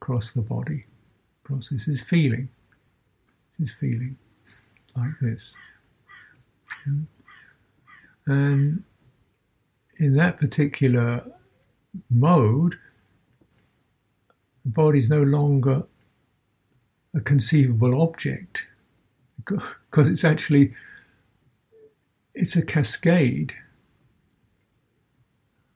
across 0.00 0.32
the 0.32 0.42
body. 0.42 0.84
This 1.48 1.88
is 1.88 2.00
feeling. 2.02 2.48
This 3.58 3.70
is 3.70 3.74
feeling 3.74 4.16
like 4.94 5.18
this. 5.20 5.54
And 8.26 8.84
in 10.00 10.14
that 10.14 10.38
particular 10.38 11.22
mode, 12.10 12.76
the 14.64 14.70
body 14.70 14.98
is 14.98 15.10
no 15.10 15.22
longer 15.22 15.82
a 17.14 17.20
conceivable 17.20 18.00
object 18.02 18.66
because 19.44 20.06
it's 20.06 20.24
actually 20.24 20.72
it's 22.34 22.56
a 22.56 22.62
cascade 22.62 23.52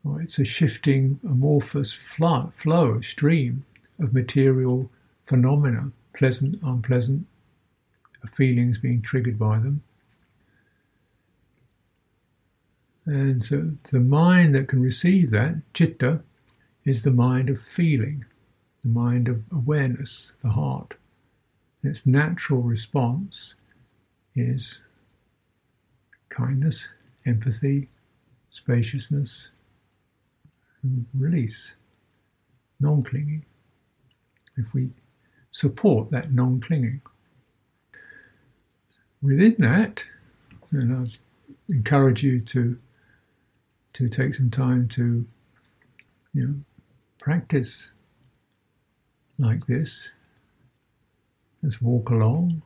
or 0.04 0.22
it's 0.22 0.38
a 0.38 0.44
shifting 0.44 1.18
amorphous 1.24 1.92
flow, 1.92 2.52
flow 2.56 3.00
stream 3.00 3.64
of 3.98 4.14
material 4.14 4.90
phenomena 5.26 5.90
pleasant 6.14 6.56
unpleasant 6.62 7.26
feelings 8.32 8.78
being 8.78 9.02
triggered 9.02 9.38
by 9.38 9.58
them. 9.58 9.82
And 13.06 13.44
so 13.44 13.70
the 13.90 14.00
mind 14.00 14.54
that 14.54 14.68
can 14.68 14.80
receive 14.80 15.30
that, 15.30 15.56
citta, 15.74 16.22
is 16.84 17.02
the 17.02 17.10
mind 17.10 17.50
of 17.50 17.60
feeling, 17.60 18.24
the 18.82 18.88
mind 18.90 19.28
of 19.28 19.42
awareness, 19.52 20.32
the 20.42 20.50
heart. 20.50 20.94
And 21.82 21.90
its 21.90 22.06
natural 22.06 22.62
response 22.62 23.56
is 24.34 24.82
kindness, 26.30 26.88
empathy, 27.26 27.88
spaciousness, 28.50 29.50
release, 31.14 31.76
non 32.80 33.02
clinging. 33.02 33.44
If 34.56 34.72
we 34.72 34.90
support 35.50 36.10
that 36.10 36.32
non 36.32 36.60
clinging, 36.60 37.02
within 39.22 39.56
that, 39.58 40.04
and 40.70 41.08
I 41.08 41.72
encourage 41.72 42.22
you 42.22 42.40
to 42.40 42.76
to 43.94 44.08
take 44.08 44.34
some 44.34 44.50
time 44.50 44.88
to 44.88 45.24
you 46.34 46.46
know 46.46 46.54
practice 47.18 47.92
like 49.38 49.66
this. 49.66 50.10
Just 51.64 51.80
walk 51.80 52.10
along, 52.10 52.60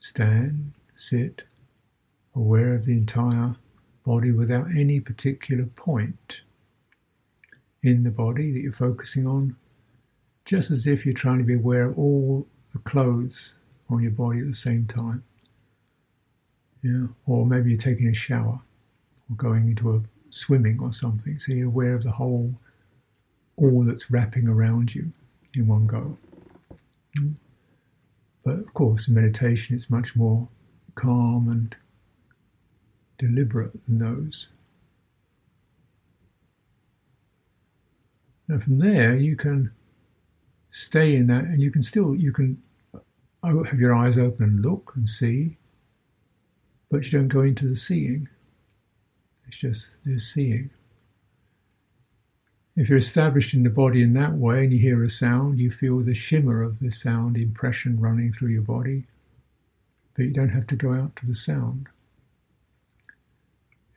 stand, 0.00 0.72
sit, 0.96 1.42
aware 2.34 2.74
of 2.74 2.86
the 2.86 2.92
entire 2.92 3.54
body 4.04 4.32
without 4.32 4.66
any 4.76 4.98
particular 4.98 5.66
point 5.66 6.40
in 7.82 8.02
the 8.02 8.10
body 8.10 8.50
that 8.50 8.60
you're 8.60 8.72
focusing 8.72 9.26
on, 9.26 9.54
just 10.44 10.72
as 10.72 10.86
if 10.86 11.04
you're 11.04 11.14
trying 11.14 11.38
to 11.38 11.44
be 11.44 11.54
aware 11.54 11.84
of 11.84 11.98
all 11.98 12.48
the 12.72 12.78
clothes 12.80 13.54
on 13.88 14.02
your 14.02 14.10
body 14.10 14.40
at 14.40 14.46
the 14.46 14.54
same 14.54 14.86
time. 14.86 15.22
Yeah, 16.82 17.06
or 17.26 17.46
maybe 17.46 17.70
you're 17.70 17.78
taking 17.78 18.08
a 18.08 18.14
shower 18.14 18.60
or 19.30 19.36
going 19.36 19.68
into 19.68 19.94
a 19.94 20.02
swimming 20.30 20.78
or 20.80 20.92
something, 20.92 21.38
so 21.38 21.52
you're 21.52 21.68
aware 21.68 21.94
of 21.94 22.04
the 22.04 22.10
whole, 22.10 22.54
all 23.56 23.84
that's 23.84 24.10
wrapping 24.10 24.48
around 24.48 24.94
you 24.94 25.10
in 25.54 25.66
one 25.66 25.86
go. 25.86 26.16
Mm. 27.18 27.34
But 28.44 28.58
of 28.58 28.72
course, 28.74 29.08
in 29.08 29.14
meditation, 29.14 29.74
it's 29.74 29.90
much 29.90 30.16
more 30.16 30.48
calm 30.94 31.48
and 31.48 31.76
deliberate 33.18 33.72
than 33.86 33.98
those. 33.98 34.48
And 38.48 38.62
from 38.62 38.78
there, 38.78 39.16
you 39.16 39.36
can 39.36 39.70
stay 40.70 41.16
in 41.16 41.26
that, 41.26 41.44
and 41.44 41.60
you 41.60 41.70
can 41.70 41.82
still 41.82 42.14
you 42.14 42.32
can 42.32 42.62
have 43.44 43.78
your 43.78 43.94
eyes 43.94 44.18
open 44.18 44.44
and 44.46 44.64
look 44.64 44.92
and 44.96 45.08
see, 45.08 45.56
but 46.90 47.04
you 47.04 47.10
don't 47.10 47.28
go 47.28 47.42
into 47.42 47.68
the 47.68 47.76
seeing. 47.76 48.28
It's 49.48 49.56
just 49.56 49.96
there's 50.04 50.32
seeing. 50.32 50.70
If 52.76 52.88
you're 52.88 52.98
established 52.98 53.54
in 53.54 53.64
the 53.64 53.70
body 53.70 54.02
in 54.02 54.12
that 54.12 54.34
way 54.34 54.62
and 54.62 54.72
you 54.72 54.78
hear 54.78 55.02
a 55.02 55.10
sound, 55.10 55.58
you 55.58 55.70
feel 55.70 55.98
the 56.00 56.14
shimmer 56.14 56.62
of 56.62 56.78
the 56.78 56.90
sound 56.90 57.36
impression 57.36 57.98
running 57.98 58.30
through 58.32 58.50
your 58.50 58.62
body, 58.62 59.04
but 60.14 60.26
you 60.26 60.32
don't 60.32 60.50
have 60.50 60.66
to 60.68 60.76
go 60.76 60.94
out 60.94 61.16
to 61.16 61.26
the 61.26 61.34
sound. 61.34 61.88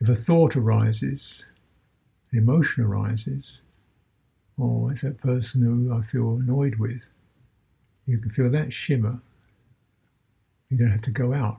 If 0.00 0.08
a 0.08 0.16
thought 0.16 0.56
arises, 0.56 1.50
an 2.32 2.38
emotion 2.38 2.82
arises, 2.82 3.62
or 4.58 4.90
it's 4.90 5.02
that 5.02 5.20
person 5.20 5.62
who 5.62 5.94
I 5.94 6.02
feel 6.02 6.36
annoyed 6.36 6.76
with, 6.76 7.08
you 8.06 8.18
can 8.18 8.30
feel 8.30 8.50
that 8.50 8.72
shimmer. 8.72 9.20
You 10.70 10.78
don't 10.78 10.90
have 10.90 11.02
to 11.02 11.10
go 11.12 11.34
out. 11.34 11.58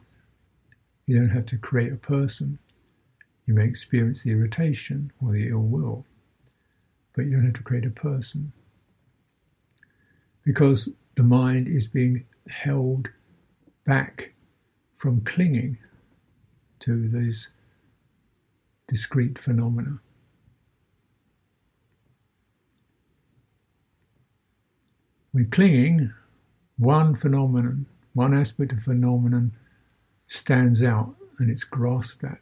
You 1.05 1.19
don't 1.19 1.29
have 1.29 1.45
to 1.47 1.57
create 1.57 1.93
a 1.93 1.97
person. 1.97 2.59
You 3.45 3.53
may 3.53 3.65
experience 3.65 4.23
the 4.23 4.31
irritation 4.31 5.11
or 5.21 5.33
the 5.33 5.49
ill 5.49 5.59
will, 5.59 6.05
but 7.15 7.25
you 7.25 7.31
don't 7.31 7.45
have 7.45 7.55
to 7.55 7.63
create 7.63 7.85
a 7.85 7.89
person. 7.89 8.53
Because 10.43 10.89
the 11.15 11.23
mind 11.23 11.67
is 11.67 11.87
being 11.87 12.25
held 12.49 13.09
back 13.85 14.33
from 14.97 15.21
clinging 15.21 15.77
to 16.79 17.09
these 17.09 17.49
discrete 18.87 19.39
phenomena. 19.39 19.99
With 25.33 25.51
clinging, 25.51 26.13
one 26.77 27.15
phenomenon, 27.15 27.87
one 28.13 28.33
aspect 28.33 28.71
of 28.71 28.83
phenomenon 28.83 29.53
stands 30.27 30.83
out 30.83 31.15
and 31.39 31.49
it's 31.49 31.63
grasped 31.63 32.23
at. 32.23 32.39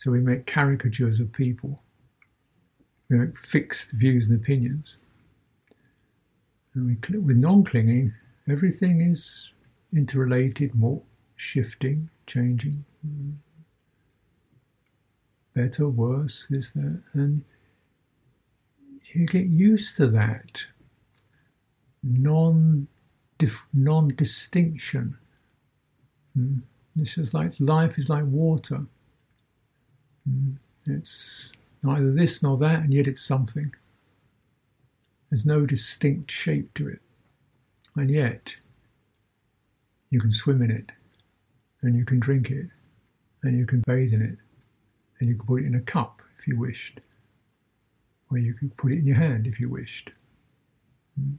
So 0.00 0.10
we 0.10 0.20
make 0.20 0.46
caricatures 0.46 1.20
of 1.20 1.30
people, 1.30 1.78
we 3.10 3.18
make 3.18 3.36
fixed 3.36 3.92
views 3.92 4.30
and 4.30 4.40
opinions. 4.40 4.96
And 6.72 6.86
we, 6.86 7.18
with 7.18 7.36
non 7.36 7.64
clinging, 7.64 8.14
everything 8.48 9.02
is 9.02 9.50
interrelated, 9.94 10.74
more 10.74 11.02
shifting, 11.36 12.08
changing, 12.26 12.82
better, 15.54 15.86
worse, 15.90 16.46
this, 16.48 16.70
that, 16.70 17.02
and 17.12 17.44
you 19.12 19.26
get 19.26 19.48
used 19.48 19.98
to 19.98 20.06
that 20.06 20.64
non 22.02 22.88
non 23.74 24.08
distinction. 24.16 25.18
Hmm. 26.32 26.60
It's 26.96 27.16
just 27.16 27.34
like 27.34 27.52
life 27.60 27.98
is 27.98 28.08
like 28.08 28.24
water. 28.24 28.86
Hmm. 30.28 30.52
It's 30.86 31.56
neither 31.82 32.12
this 32.12 32.42
nor 32.42 32.56
that, 32.58 32.80
and 32.80 32.92
yet 32.92 33.06
it's 33.06 33.22
something. 33.22 33.72
There's 35.30 35.46
no 35.46 35.64
distinct 35.66 36.30
shape 36.30 36.74
to 36.74 36.88
it. 36.88 37.00
And 37.96 38.10
yet, 38.10 38.54
you 40.10 40.20
can 40.20 40.32
swim 40.32 40.62
in 40.62 40.70
it, 40.70 40.90
and 41.82 41.96
you 41.96 42.04
can 42.04 42.18
drink 42.18 42.50
it, 42.50 42.66
and 43.42 43.56
you 43.56 43.66
can 43.66 43.82
bathe 43.86 44.12
in 44.12 44.22
it, 44.22 44.38
and 45.18 45.28
you 45.28 45.36
can 45.36 45.46
put 45.46 45.62
it 45.62 45.66
in 45.66 45.74
a 45.74 45.80
cup 45.80 46.20
if 46.38 46.46
you 46.46 46.58
wished, 46.58 47.00
or 48.30 48.38
you 48.38 48.54
could 48.54 48.76
put 48.76 48.92
it 48.92 48.98
in 48.98 49.06
your 49.06 49.16
hand 49.16 49.46
if 49.46 49.60
you 49.60 49.68
wished. 49.68 50.10
Hmm. 51.18 51.34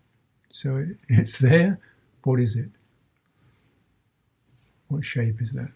So 0.51 0.85
it's 1.09 1.39
there. 1.39 1.79
What 2.23 2.39
is 2.39 2.55
it? 2.55 2.69
What 4.87 5.03
shape 5.03 5.41
is 5.41 5.53
that? 5.53 5.71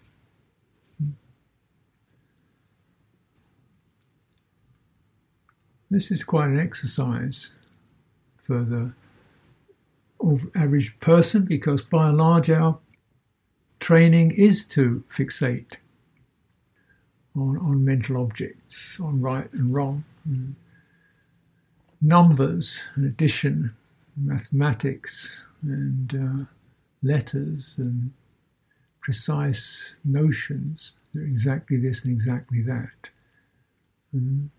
This 5.90 6.12
is 6.12 6.24
quite 6.24 6.48
an 6.48 6.60
exercise 6.60 7.52
for 8.44 8.64
the 8.64 8.92
average 10.56 11.00
person 11.00 11.46
because 11.46 11.82
by 11.82 12.08
and 12.08 12.18
large 12.18 12.50
our 12.50 12.80
training 13.80 14.32
is 14.32 14.66
to 14.66 15.04
fixate 15.10 15.76
on, 17.36 17.58
on 17.60 17.86
mental 17.86 18.18
objects, 18.18 19.00
on 19.00 19.22
right 19.22 19.52
and 19.54 19.74
wrong, 19.74 20.04
and 20.26 20.56
numbers 22.02 22.80
and 22.96 23.06
addition, 23.06 23.74
mathematics 24.16 25.30
and 25.62 26.16
uh, 26.16 26.46
letters 27.04 27.76
and 27.78 28.12
precise 29.02 29.98
notions. 30.04 30.96
They're 31.14 31.24
exactly 31.24 31.78
this 31.78 32.04
and 32.04 32.14
exactly 32.14 32.62
that. 32.64 33.10
Mm. 34.16 34.50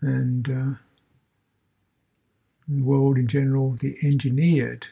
And 0.00 0.48
uh, 0.48 0.78
the 2.68 2.82
world 2.82 3.18
in 3.18 3.26
general, 3.26 3.72
the 3.72 3.96
engineered, 4.02 4.86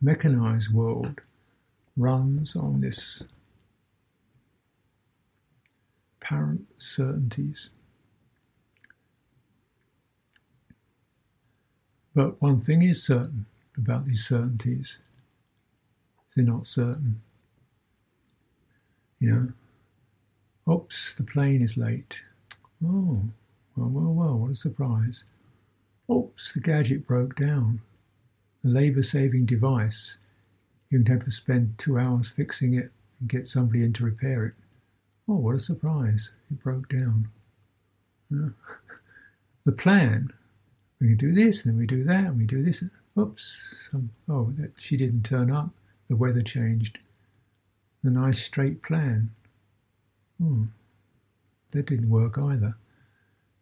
mechanized 0.00 0.72
world, 0.72 1.20
runs 1.96 2.56
on 2.56 2.80
this 2.80 3.22
apparent 6.20 6.66
certainties. 6.78 7.70
But 12.14 12.40
one 12.40 12.60
thing 12.60 12.82
is 12.82 13.02
certain 13.02 13.46
about 13.76 14.06
these 14.06 14.26
certainties 14.26 14.98
they're 16.36 16.44
not 16.44 16.66
certain. 16.66 17.22
You 19.18 19.54
know, 20.66 20.72
oops, 20.72 21.14
the 21.14 21.22
plane 21.22 21.62
is 21.62 21.78
late. 21.78 22.20
Oh, 22.84 23.22
well, 23.76 23.88
well, 23.88 24.12
well, 24.12 24.38
what 24.38 24.50
a 24.50 24.54
surprise. 24.54 25.24
Oops, 26.10 26.52
the 26.52 26.60
gadget 26.60 27.06
broke 27.06 27.36
down. 27.36 27.80
A 28.64 28.68
labour 28.68 29.02
saving 29.02 29.46
device. 29.46 30.18
You 30.90 31.02
can 31.02 31.12
have 31.12 31.24
to 31.24 31.30
spend 31.30 31.78
two 31.78 31.98
hours 31.98 32.28
fixing 32.28 32.74
it 32.74 32.90
and 33.20 33.28
get 33.28 33.46
somebody 33.46 33.82
in 33.82 33.92
to 33.94 34.04
repair 34.04 34.46
it. 34.46 34.54
Oh, 35.28 35.34
what 35.34 35.56
a 35.56 35.58
surprise. 35.58 36.32
It 36.50 36.62
broke 36.62 36.88
down. 36.88 37.28
The 39.64 39.72
plan 39.72 40.32
we 41.00 41.08
can 41.08 41.16
do 41.16 41.34
this, 41.34 41.64
and 41.64 41.74
then 41.74 41.78
we 41.78 41.86
do 41.86 42.04
that, 42.04 42.26
and 42.26 42.38
we 42.38 42.44
do 42.44 42.62
this. 42.62 42.84
Oops, 43.18 43.88
some, 43.90 44.10
oh, 44.28 44.52
that, 44.58 44.72
she 44.78 44.96
didn't 44.96 45.24
turn 45.24 45.50
up. 45.50 45.70
The 46.08 46.14
weather 46.14 46.40
changed. 46.40 46.98
The 48.04 48.10
nice 48.10 48.42
straight 48.44 48.82
plan. 48.82 49.30
Hmm, 50.40 50.66
that 51.72 51.86
didn't 51.86 52.10
work 52.10 52.38
either. 52.38 52.76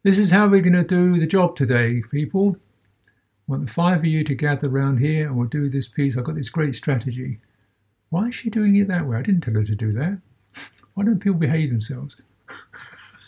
This 0.04 0.18
is 0.18 0.30
how 0.30 0.48
we're 0.48 0.60
going 0.60 0.74
to 0.74 0.84
do 0.84 1.18
the 1.18 1.26
job 1.26 1.56
today, 1.56 2.02
people. 2.10 2.58
I 2.58 3.10
want 3.46 3.64
the 3.64 3.72
five 3.72 4.00
of 4.00 4.04
you 4.04 4.22
to 4.24 4.34
gather 4.34 4.68
around 4.68 4.98
here 4.98 5.26
and 5.26 5.34
we'll 5.34 5.48
do 5.48 5.70
this 5.70 5.88
piece. 5.88 6.18
I've 6.18 6.24
got 6.24 6.34
this 6.34 6.50
great 6.50 6.74
strategy. 6.74 7.38
Why 8.10 8.28
is 8.28 8.34
she 8.34 8.50
doing 8.50 8.76
it 8.76 8.86
that 8.88 9.06
way? 9.06 9.16
I 9.16 9.22
didn't 9.22 9.40
tell 9.40 9.54
her 9.54 9.64
to 9.64 9.74
do 9.74 9.94
that. 9.94 10.18
Why 10.92 11.04
don't 11.04 11.20
people 11.20 11.38
behave 11.38 11.70
themselves? 11.70 12.16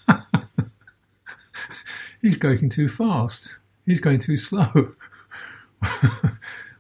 He's 2.21 2.37
going 2.37 2.69
too 2.69 2.91
fast. 2.91 3.55
He's 3.87 4.01
going 4.01 4.19
too 4.19 4.37
slow. 4.37 4.67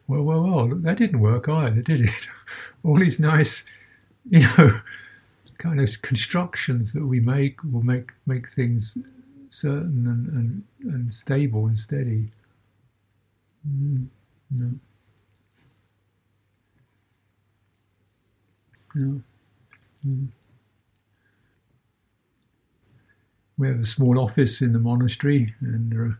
well, 0.06 0.22
well, 0.22 0.42
well, 0.42 0.68
look, 0.68 0.82
that 0.82 0.98
didn't 0.98 1.20
work 1.20 1.48
either, 1.48 1.80
did 1.80 2.02
it? 2.02 2.28
All 2.84 2.96
these 2.96 3.18
nice, 3.18 3.64
you 4.28 4.40
know, 4.40 4.72
kind 5.56 5.80
of 5.80 6.02
constructions 6.02 6.92
that 6.92 7.06
we 7.06 7.18
make 7.18 7.64
will 7.64 7.82
make 7.82 8.12
make 8.26 8.50
things 8.50 8.98
certain 9.48 10.06
and, 10.06 10.26
and, 10.28 10.94
and 10.94 11.12
stable 11.12 11.66
and 11.66 11.78
steady. 11.78 12.30
Mm, 13.68 14.06
no. 14.50 14.70
No. 18.94 19.20
Mm. 20.06 20.28
We 23.58 23.68
have 23.68 23.80
a 23.80 23.86
small 23.86 24.18
office 24.18 24.60
in 24.60 24.72
the 24.72 24.78
monastery, 24.78 25.54
and 25.60 25.90
there 25.90 26.02
are 26.02 26.18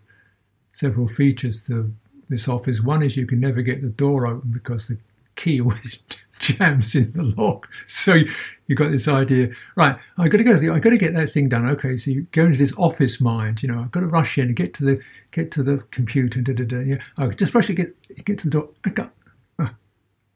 several 0.70 1.08
features 1.08 1.62
to 1.66 1.92
this 2.28 2.48
office. 2.48 2.80
One 2.80 3.02
is 3.02 3.16
you 3.16 3.26
can 3.26 3.40
never 3.40 3.62
get 3.62 3.82
the 3.82 3.88
door 3.88 4.26
open 4.26 4.50
because 4.50 4.88
the 4.88 4.98
key 5.36 5.60
always 5.60 5.98
jams 6.38 6.94
in 6.94 7.12
the 7.12 7.22
lock. 7.22 7.68
So 7.86 8.20
you, 8.66 8.76
have 8.76 8.78
got 8.78 8.90
this 8.90 9.08
idea, 9.08 9.50
right? 9.76 9.96
I've 10.18 10.30
got 10.30 10.38
to 10.38 10.44
go. 10.44 10.52
to 10.52 10.58
the, 10.58 10.70
I've 10.70 10.82
got 10.82 10.90
to 10.90 10.98
get 10.98 11.14
that 11.14 11.30
thing 11.30 11.48
done. 11.48 11.68
Okay, 11.70 11.96
so 11.96 12.10
you 12.10 12.22
go 12.32 12.44
into 12.44 12.58
this 12.58 12.72
office 12.76 13.20
mind. 13.20 13.62
You 13.62 13.70
know, 13.70 13.80
I've 13.80 13.90
got 13.90 14.00
to 14.00 14.06
rush 14.06 14.38
in 14.38 14.48
and 14.48 14.56
get 14.56 14.74
to 14.74 14.84
the 14.84 15.00
get 15.30 15.50
to 15.52 15.62
the 15.62 15.78
computer. 15.90 16.40
Da, 16.40 16.52
da, 16.52 16.64
da, 16.64 16.80
yeah, 16.80 16.98
I 17.18 17.28
just 17.28 17.54
rush 17.54 17.66
to 17.68 17.74
get 17.74 17.94
get 18.24 18.38
to 18.38 18.44
the 18.44 18.50
door. 18.50 18.68
I 18.84 18.90
can't. 18.90 19.10
Uh, 19.58 19.68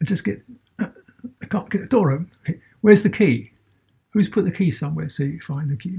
I 0.01 0.05
just 0.05 0.25
get. 0.25 0.43
Uh, 0.79 0.88
I 1.43 1.47
can't 1.47 1.71
get 1.71 1.83
the 1.83 1.88
door 1.88 2.12
open. 2.12 2.31
Okay, 2.43 2.61
where's 2.81 3.03
the 3.03 3.11
key? 3.11 3.53
Who's 4.11 4.29
put 4.29 4.45
the 4.45 4.51
key 4.51 4.71
somewhere? 4.71 5.09
So 5.09 5.23
you 5.23 5.40
find 5.40 5.71
the 5.71 5.77
key. 5.77 5.99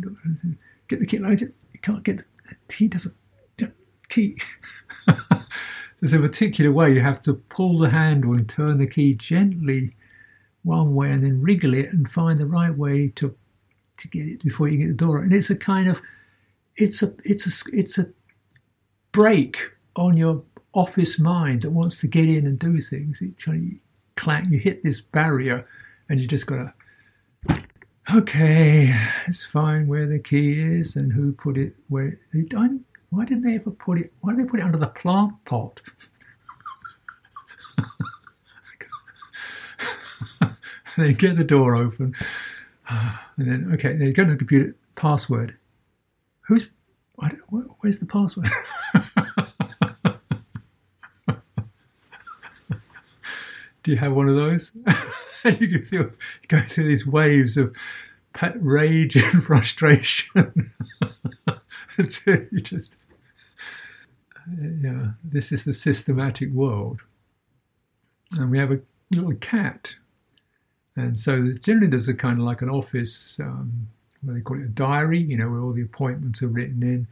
Get 0.87 0.99
the 0.99 1.05
key. 1.05 1.17
You 1.17 1.79
can't 1.81 2.03
get 2.03 2.17
the 2.17 2.25
key. 2.67 2.87
Doesn't 2.87 3.15
key. 4.09 4.37
There's 6.01 6.13
a 6.13 6.19
particular 6.19 6.71
way 6.71 6.93
you 6.93 6.99
have 6.99 7.21
to 7.23 7.33
pull 7.33 7.77
the 7.77 7.89
handle 7.89 8.33
and 8.33 8.49
turn 8.49 8.79
the 8.79 8.87
key 8.87 9.13
gently 9.13 9.91
one 10.63 10.93
way 10.93 11.11
and 11.11 11.23
then 11.23 11.41
wriggle 11.41 11.73
it 11.73 11.91
and 11.91 12.09
find 12.09 12.39
the 12.39 12.45
right 12.45 12.75
way 12.75 13.07
to 13.15 13.35
to 13.97 14.07
get 14.07 14.25
it 14.25 14.43
before 14.43 14.67
you 14.67 14.77
get 14.77 14.87
the 14.87 14.93
door. 14.93 15.19
And 15.19 15.33
it's 15.33 15.49
a 15.49 15.55
kind 15.55 15.89
of 15.89 16.01
it's 16.75 17.01
a 17.01 17.13
it's 17.23 17.47
a 17.47 17.69
it's 17.73 17.97
a 17.97 18.07
break 19.11 19.57
on 19.95 20.15
your 20.15 20.43
office 20.73 21.19
mind 21.19 21.63
that 21.63 21.71
wants 21.71 21.99
to 21.99 22.07
get 22.07 22.29
in 22.29 22.47
and 22.47 22.57
do 22.57 22.79
things. 22.79 23.21
It 23.21 23.45
you 23.45 23.79
clank, 24.15 24.49
you 24.49 24.59
hit 24.59 24.83
this 24.83 25.01
barrier, 25.01 25.67
and 26.09 26.19
you 26.19 26.27
just 26.27 26.47
gotta. 26.47 26.73
Okay, 28.13 28.95
it's 29.27 29.45
fine 29.45 29.87
where 29.87 30.07
the 30.07 30.19
key 30.19 30.59
is 30.59 30.95
and 30.95 31.11
who 31.11 31.33
put 31.33 31.57
it 31.57 31.75
where. 31.89 32.19
It, 32.33 32.53
I 32.55 32.69
why 33.09 33.25
didn't 33.25 33.43
they 33.43 33.55
ever 33.55 33.71
put 33.71 33.99
it? 33.99 34.11
Why 34.21 34.33
did 34.33 34.45
they 34.45 34.49
put 34.49 34.59
it 34.59 34.63
under 34.63 34.77
the 34.77 34.87
plant 34.87 35.33
pot? 35.45 35.81
they 40.97 41.13
get 41.13 41.37
the 41.37 41.43
door 41.43 41.75
open, 41.75 42.13
and 42.89 43.17
then 43.37 43.71
okay, 43.73 43.93
they 43.93 44.11
go 44.11 44.23
to 44.23 44.31
the 44.31 44.37
computer. 44.37 44.75
Password. 44.95 45.57
Who's? 46.47 46.69
where's 47.79 47.99
the 47.99 48.05
password? 48.05 48.47
Do 53.83 53.91
you 53.91 53.97
have 53.97 54.13
one 54.13 54.27
of 54.29 54.37
those? 54.37 54.71
and 55.43 55.59
you 55.61 55.67
can 55.67 55.85
feel 55.85 56.09
going 56.47 56.65
through 56.65 56.87
these 56.87 57.05
waves 57.05 57.57
of 57.57 57.75
rage 58.55 59.15
and 59.15 59.43
frustration 59.43 60.71
until 61.97 62.43
you 62.51 62.61
just 62.61 62.95
yeah, 64.81 65.11
this 65.23 65.51
is 65.51 65.63
the 65.63 65.73
systematic 65.73 66.51
world. 66.51 66.99
And 68.31 68.49
we 68.49 68.57
have 68.57 68.71
a 68.71 68.79
little 69.11 69.33
cat. 69.35 69.95
And 70.95 71.17
so 71.17 71.51
generally 71.53 71.87
there's 71.87 72.07
a 72.07 72.13
kind 72.13 72.39
of 72.39 72.45
like 72.45 72.61
an 72.61 72.69
office, 72.69 73.39
um, 73.39 73.87
what 74.21 74.33
they 74.33 74.41
call 74.41 74.59
it, 74.59 74.65
a 74.65 74.69
diary, 74.69 75.19
you 75.19 75.37
know, 75.37 75.49
where 75.49 75.61
all 75.61 75.73
the 75.73 75.81
appointments 75.81 76.43
are 76.43 76.47
written 76.47 76.83
in, 76.83 77.07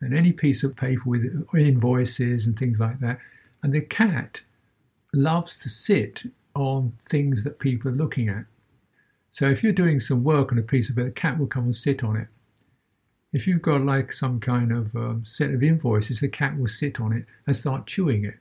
and 0.00 0.14
any 0.14 0.32
piece 0.32 0.64
of 0.64 0.76
paper 0.76 1.02
with 1.06 1.46
invoices 1.56 2.46
and 2.46 2.58
things 2.58 2.80
like 2.80 3.00
that. 3.00 3.18
And 3.62 3.72
the 3.72 3.80
cat 3.80 4.42
loves 5.12 5.58
to 5.60 5.68
sit 5.68 6.24
on 6.54 6.92
things 7.08 7.44
that 7.44 7.58
people 7.58 7.90
are 7.90 7.94
looking 7.94 8.28
at. 8.28 8.44
So 9.30 9.48
if 9.48 9.62
you're 9.62 9.72
doing 9.72 10.00
some 10.00 10.22
work 10.22 10.52
on 10.52 10.58
a 10.58 10.62
piece 10.62 10.90
of 10.90 10.96
paper, 10.96 11.08
the 11.08 11.14
cat 11.14 11.38
will 11.38 11.46
come 11.46 11.64
and 11.64 11.74
sit 11.74 12.04
on 12.04 12.16
it 12.16 12.28
if 13.34 13.48
you've 13.48 13.60
got 13.60 13.84
like 13.84 14.12
some 14.12 14.38
kind 14.38 14.70
of 14.70 14.94
um, 14.94 15.24
set 15.26 15.50
of 15.50 15.62
invoices, 15.62 16.20
the 16.20 16.28
cat 16.28 16.56
will 16.56 16.68
sit 16.68 17.00
on 17.00 17.12
it 17.12 17.26
and 17.46 17.54
start 17.54 17.84
chewing 17.84 18.24
it. 18.24 18.36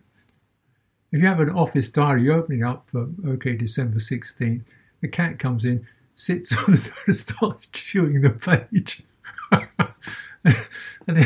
If 1.14 1.22
you 1.22 1.28
have 1.28 1.40
an 1.40 1.52
office 1.52 1.90
diary, 1.90 2.24
you 2.24 2.34
open 2.34 2.60
it 2.60 2.64
up 2.64 2.88
for, 2.92 3.08
okay, 3.28 3.56
December 3.56 4.00
16th, 4.00 4.64
the 5.02 5.08
cat 5.08 5.38
comes 5.38 5.64
in, 5.64 5.86
sits 6.14 6.52
on 6.68 6.74
the 6.74 6.92
and 7.06 7.16
starts 7.16 7.68
chewing 7.72 8.22
the 8.22 8.32
page. 8.32 9.04
and, 11.08 11.18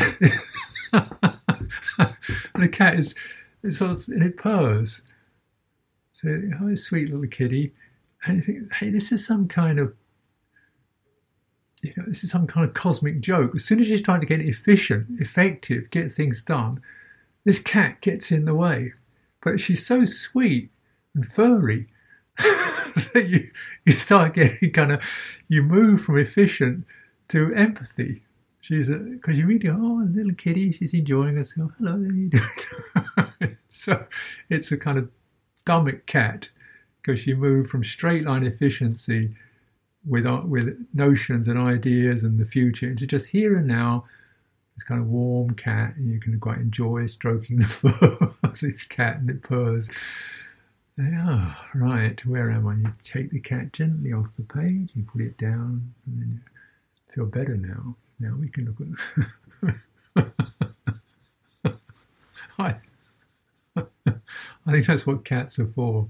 the 2.60 2.70
cat 2.70 3.00
is, 3.00 3.16
is 3.64 3.78
sort 3.78 3.92
of, 3.92 4.08
and 4.10 4.24
it 4.24 4.36
purrs. 4.38 5.02
So, 6.14 6.38
oh, 6.62 6.76
sweet 6.76 7.10
little 7.10 7.26
kitty. 7.28 7.74
And 8.26 8.38
you 8.38 8.44
think, 8.44 8.74
hey, 8.74 8.90
this 8.90 9.14
is 9.14 9.26
some 9.26 9.48
kind 9.48 9.80
of 9.80 9.94
you 11.82 11.94
know, 11.96 12.04
this 12.08 12.24
is 12.24 12.32
some 12.32 12.48
kind 12.48 12.68
of 12.68 12.74
cosmic 12.74 13.22
joke. 13.22 13.56
As 13.56 13.64
soon 13.64 13.80
as 13.80 13.86
she's 13.86 14.02
trying 14.02 14.20
to 14.20 14.26
get 14.26 14.42
efficient, 14.42 15.22
effective, 15.22 15.90
get 15.92 16.12
things 16.12 16.42
done, 16.42 16.82
this 17.46 17.60
cat 17.60 18.02
gets 18.02 18.32
in 18.32 18.46
the 18.46 18.56
way. 18.56 18.94
But 19.48 19.62
she's 19.62 19.86
so 19.86 20.04
sweet 20.04 20.72
and 21.16 21.26
furry 21.26 21.88
that 22.38 23.28
you, 23.30 23.50
you 23.86 23.94
start 23.94 24.34
getting 24.34 24.74
kind 24.74 24.92
of, 24.92 25.00
you 25.48 25.64
move 25.64 26.02
from 26.02 26.18
efficient 26.18 26.84
to 27.30 27.54
empathy. 27.54 28.24
She's 28.60 28.90
because 28.90 29.38
you 29.38 29.46
really, 29.46 29.70
oh, 29.70 30.06
little 30.12 30.34
kitty, 30.34 30.74
she's 30.74 30.94
enjoying 30.94 31.38
herself. 31.38 31.72
Hello, 31.78 32.30
so 33.70 34.06
it's 34.50 34.70
a 34.74 34.78
kind 34.78 34.98
of 34.98 35.10
Dhammic 35.66 36.06
cat 36.08 36.50
because 37.02 37.26
you 37.26 37.38
move 37.38 37.68
from 37.68 37.86
straight 37.86 38.26
line 38.26 38.46
efficiency 38.46 39.34
with 40.06 40.26
uh, 40.26 40.42
with 40.44 40.78
notions 40.94 41.48
and 41.48 41.58
ideas 41.58 42.24
and 42.24 42.38
the 42.38 42.46
future 42.46 42.90
into 42.90 43.08
just 43.08 43.28
here 43.28 43.56
and 43.56 43.68
now. 43.68 44.04
This 44.78 44.84
kind 44.84 45.02
of 45.02 45.08
warm 45.08 45.56
cat, 45.56 45.96
and 45.96 46.08
you 46.14 46.20
can 46.20 46.40
quite 46.40 46.60
enjoy 46.60 47.08
stroking 47.08 47.58
the 47.58 47.66
fur 47.66 48.32
of 48.44 48.60
this 48.60 48.84
cat 48.84 49.16
and 49.18 49.28
it 49.28 49.42
purrs. 49.42 49.90
Ah, 51.02 51.66
oh, 51.74 51.80
right, 51.80 52.24
where 52.28 52.52
am 52.52 52.68
I? 52.68 52.76
You 52.76 52.92
take 53.02 53.32
the 53.32 53.40
cat 53.40 53.74
gently 53.74 54.14
off 54.14 54.28
the 54.38 54.44
page, 54.44 54.92
you 54.94 55.04
put 55.12 55.22
it 55.22 55.36
down, 55.40 55.96
and 56.06 56.22
then 56.22 56.42
you 57.08 57.14
feel 57.16 57.26
better 57.26 57.58
now. 57.58 57.96
Now 58.20 58.36
we 58.40 58.50
can 58.50 58.76
look 59.66 59.76
at. 61.74 61.76
I, 62.60 62.76
I 64.06 64.72
think 64.72 64.86
that's 64.86 65.08
what 65.08 65.26
cats 65.26 65.58
are 65.58 65.72
for, 65.74 66.08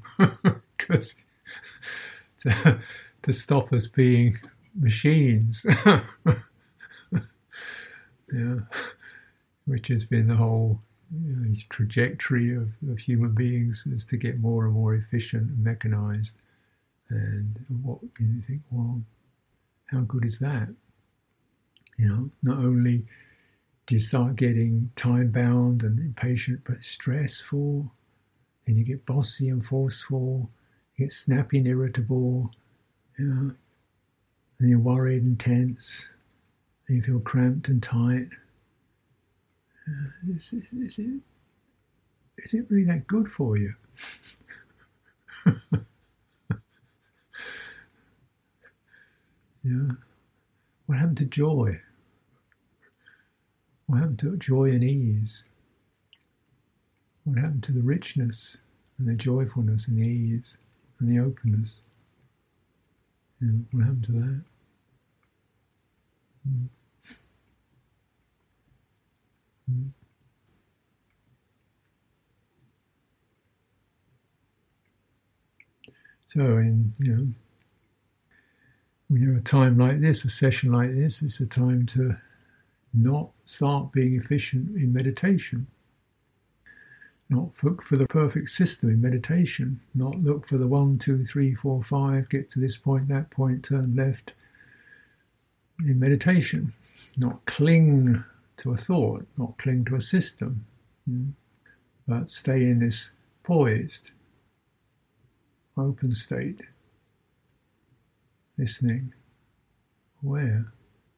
because 0.77 1.15
to, 2.39 2.79
to 3.21 3.31
stop 3.31 3.71
us 3.71 3.87
being 3.87 4.37
machines. 4.77 5.65
Yeah, 8.33 8.55
which 9.65 9.87
has 9.87 10.03
been 10.03 10.27
the 10.27 10.35
whole 10.35 10.81
you 11.11 11.35
know, 11.35 11.55
trajectory 11.69 12.55
of, 12.55 12.69
of 12.89 12.99
human 12.99 13.33
beings 13.33 13.85
is 13.91 14.05
to 14.05 14.17
get 14.17 14.39
more 14.39 14.65
and 14.65 14.73
more 14.73 14.95
efficient 14.95 15.49
and 15.49 15.63
mechanized. 15.63 16.35
And 17.09 17.57
what 17.83 17.99
you 18.19 18.41
think, 18.41 18.61
well, 18.69 19.01
how 19.85 20.01
good 20.01 20.25
is 20.25 20.39
that? 20.39 20.67
You 21.97 22.09
know, 22.09 22.29
not 22.43 22.57
only 22.57 23.05
do 23.87 23.95
you 23.95 23.99
start 23.99 24.35
getting 24.35 24.91
time 24.95 25.31
bound 25.31 25.83
and 25.83 25.99
impatient, 25.99 26.61
but 26.65 26.83
stressful, 26.83 27.91
and 28.65 28.77
you 28.77 28.83
get 28.83 29.05
bossy 29.05 29.47
and 29.47 29.65
forceful, 29.65 30.49
you 30.95 31.05
get 31.05 31.11
snappy 31.13 31.59
and 31.59 31.67
irritable, 31.67 32.51
you 33.17 33.25
know, 33.25 33.51
and 34.59 34.69
you're 34.69 34.79
worried 34.79 35.23
and 35.23 35.39
tense, 35.39 36.09
you 36.87 37.01
feel 37.01 37.19
cramped 37.19 37.67
and 37.67 37.83
tight. 37.83 38.29
Uh, 39.87 40.35
is, 40.35 40.53
is, 40.53 40.73
is, 40.73 40.99
it, 40.99 41.21
is 42.37 42.53
it 42.53 42.65
really 42.69 42.85
that 42.85 43.07
good 43.07 43.29
for 43.29 43.57
you? 43.57 43.73
yeah. 49.63 49.89
What 50.85 50.99
happened 50.99 51.17
to 51.17 51.25
joy? 51.25 51.79
What 53.87 53.97
happened 53.99 54.19
to 54.19 54.37
joy 54.37 54.71
and 54.71 54.83
ease? 54.83 55.43
What 57.23 57.37
happened 57.37 57.63
to 57.63 57.73
the 57.73 57.81
richness 57.81 58.57
and 58.97 59.07
the 59.07 59.13
joyfulness 59.13 59.87
and 59.87 59.97
the 59.97 60.07
ease 60.07 60.57
and 60.99 61.09
the 61.09 61.19
openness? 61.19 61.81
Yeah, 63.41 63.49
what 63.71 63.83
happened 63.83 64.03
to 64.05 64.11
that? 64.13 64.41
Mm. 66.49 66.69
Mm. 69.71 69.89
So, 76.27 76.41
in 76.41 76.93
you 76.99 77.15
know, 77.15 77.27
when 79.07 79.21
you 79.21 79.29
have 79.29 79.37
a 79.37 79.43
time 79.43 79.77
like 79.77 80.01
this, 80.01 80.25
a 80.25 80.29
session 80.29 80.71
like 80.71 80.93
this, 80.93 81.21
it's 81.21 81.39
a 81.39 81.45
time 81.45 81.85
to 81.87 82.15
not 82.93 83.29
start 83.45 83.91
being 83.91 84.15
efficient 84.15 84.75
in 84.75 84.91
meditation. 84.93 85.67
Not 87.29 87.49
look 87.61 87.83
for 87.83 87.97
the 87.97 88.07
perfect 88.07 88.49
system 88.49 88.89
in 88.89 89.01
meditation. 89.01 89.79
Not 89.93 90.21
look 90.21 90.47
for 90.47 90.57
the 90.57 90.67
one, 90.67 90.97
two, 90.97 91.25
three, 91.25 91.53
four, 91.53 91.83
five, 91.83 92.29
get 92.29 92.49
to 92.51 92.59
this 92.59 92.77
point, 92.77 93.07
that 93.09 93.29
point, 93.31 93.65
turn 93.65 93.95
left 93.95 94.33
in 95.79 95.99
meditation. 95.99 96.73
Not 97.17 97.45
cling 97.45 98.23
to 98.57 98.73
a 98.73 98.77
thought, 98.77 99.27
not 99.37 99.57
cling 99.57 99.85
to 99.85 99.95
a 99.95 100.01
system, 100.01 100.65
hmm, 101.07 101.29
but 102.07 102.29
stay 102.29 102.61
in 102.69 102.79
this 102.79 103.11
poised, 103.43 104.11
open 105.77 106.11
state, 106.11 106.61
listening, 108.57 109.13
aware, 110.23 110.71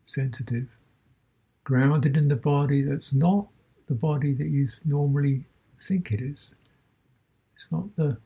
sensitive, 0.03 0.67
grounded 1.63 2.17
in 2.17 2.27
the 2.27 2.35
body 2.35 2.81
that's 2.81 3.13
not 3.13 3.47
the 3.87 3.93
body 3.95 4.33
that 4.33 4.47
you 4.47 4.67
normally 4.85 5.45
think 5.79 6.11
it 6.11 6.21
is. 6.21 6.55
It's 7.55 7.71
not 7.71 7.95
the 7.95 8.17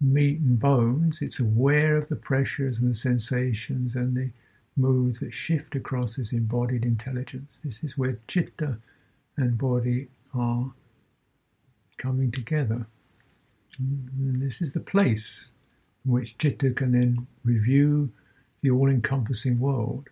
meat 0.00 0.40
and 0.40 0.58
bones, 0.58 1.22
it's 1.22 1.40
aware 1.40 1.96
of 1.96 2.08
the 2.08 2.16
pressures 2.16 2.78
and 2.78 2.90
the 2.90 2.94
sensations 2.94 3.96
and 3.96 4.16
the 4.16 4.30
moods 4.76 5.20
that 5.20 5.32
shift 5.32 5.74
across 5.74 6.18
as 6.18 6.32
embodied 6.32 6.84
intelligence. 6.84 7.60
This 7.64 7.82
is 7.82 7.96
where 7.96 8.18
citta 8.28 8.78
and 9.36 9.56
body 9.56 10.08
are 10.34 10.72
coming 11.96 12.30
together. 12.30 12.86
And 13.78 14.42
this 14.42 14.60
is 14.60 14.72
the 14.72 14.80
place 14.80 15.50
in 16.04 16.12
which 16.12 16.36
citta 16.38 16.70
can 16.74 16.92
then 16.92 17.26
review 17.44 18.10
the 18.62 18.70
all 18.70 18.88
encompassing 18.88 19.58
world 19.58 20.08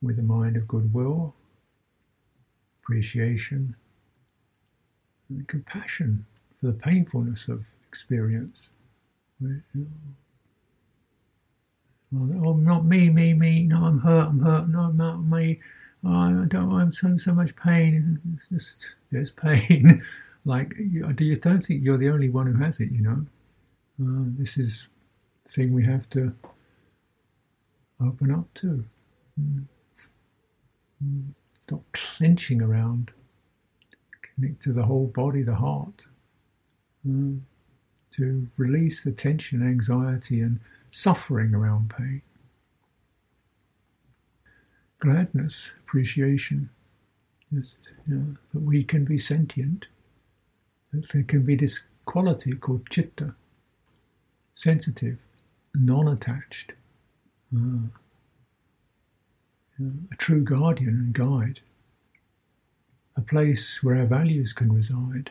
with 0.00 0.18
a 0.18 0.22
mind 0.22 0.56
of 0.56 0.66
goodwill, 0.66 1.34
appreciation, 2.82 3.76
and 5.28 5.46
compassion 5.48 6.26
for 6.56 6.66
the 6.66 6.72
painfulness 6.72 7.48
of 7.48 7.64
experience. 7.88 8.70
Oh, 12.14 12.54
not 12.54 12.84
me, 12.84 13.08
me, 13.08 13.32
me. 13.32 13.64
No, 13.64 13.84
I'm 13.84 13.98
hurt. 13.98 14.28
I'm 14.28 14.40
hurt. 14.40 14.68
No, 14.68 14.80
I'm 14.80 14.96
not 14.96 15.24
me. 15.24 15.60
Oh, 16.04 16.10
I 16.10 16.44
don't. 16.46 16.72
I'm 16.72 16.92
so 16.92 17.16
so 17.16 17.32
much 17.32 17.54
pain. 17.56 18.20
It's 18.34 18.48
just 18.48 18.86
there's 19.10 19.30
pain. 19.30 20.04
like 20.44 20.74
you, 20.78 21.14
you 21.18 21.36
don't 21.36 21.64
think 21.64 21.82
you're 21.84 21.98
the 21.98 22.10
only 22.10 22.28
one 22.28 22.46
who 22.46 22.62
has 22.62 22.80
it. 22.80 22.90
You 22.90 23.02
know, 23.02 23.26
uh, 24.02 24.24
this 24.38 24.58
is 24.58 24.88
thing 25.48 25.72
we 25.72 25.84
have 25.84 26.08
to 26.10 26.34
open 28.00 28.30
up 28.30 28.52
to. 28.54 28.84
Mm. 29.40 29.64
Mm. 31.04 31.32
Stop 31.60 31.82
clenching 31.92 32.60
around. 32.60 33.10
Connect 34.34 34.62
to 34.64 34.72
the 34.72 34.82
whole 34.82 35.06
body, 35.06 35.42
the 35.42 35.54
heart. 35.54 36.08
Mm. 37.06 37.40
To 38.12 38.46
release 38.58 39.02
the 39.02 39.12
tension, 39.12 39.66
anxiety, 39.66 40.40
and 40.40 40.60
suffering 40.92 41.54
around 41.54 41.90
pain. 41.96 42.22
Gladness, 44.98 45.74
appreciation, 45.80 46.68
just 47.52 47.88
you 48.06 48.14
know, 48.14 48.36
that 48.52 48.60
we 48.60 48.84
can 48.84 49.04
be 49.04 49.18
sentient, 49.18 49.86
that 50.92 51.08
there 51.08 51.24
can 51.24 51.42
be 51.42 51.56
this 51.56 51.80
quality 52.04 52.52
called 52.52 52.86
citta, 52.90 53.34
sensitive, 54.52 55.18
non 55.74 56.06
attached, 56.06 56.72
uh, 57.56 57.88
you 59.78 59.86
know, 59.86 59.92
a 60.12 60.16
true 60.16 60.44
guardian 60.44 60.88
and 60.90 61.14
guide, 61.14 61.60
a 63.16 63.22
place 63.22 63.82
where 63.82 63.96
our 63.96 64.06
values 64.06 64.52
can 64.52 64.70
reside, 64.70 65.30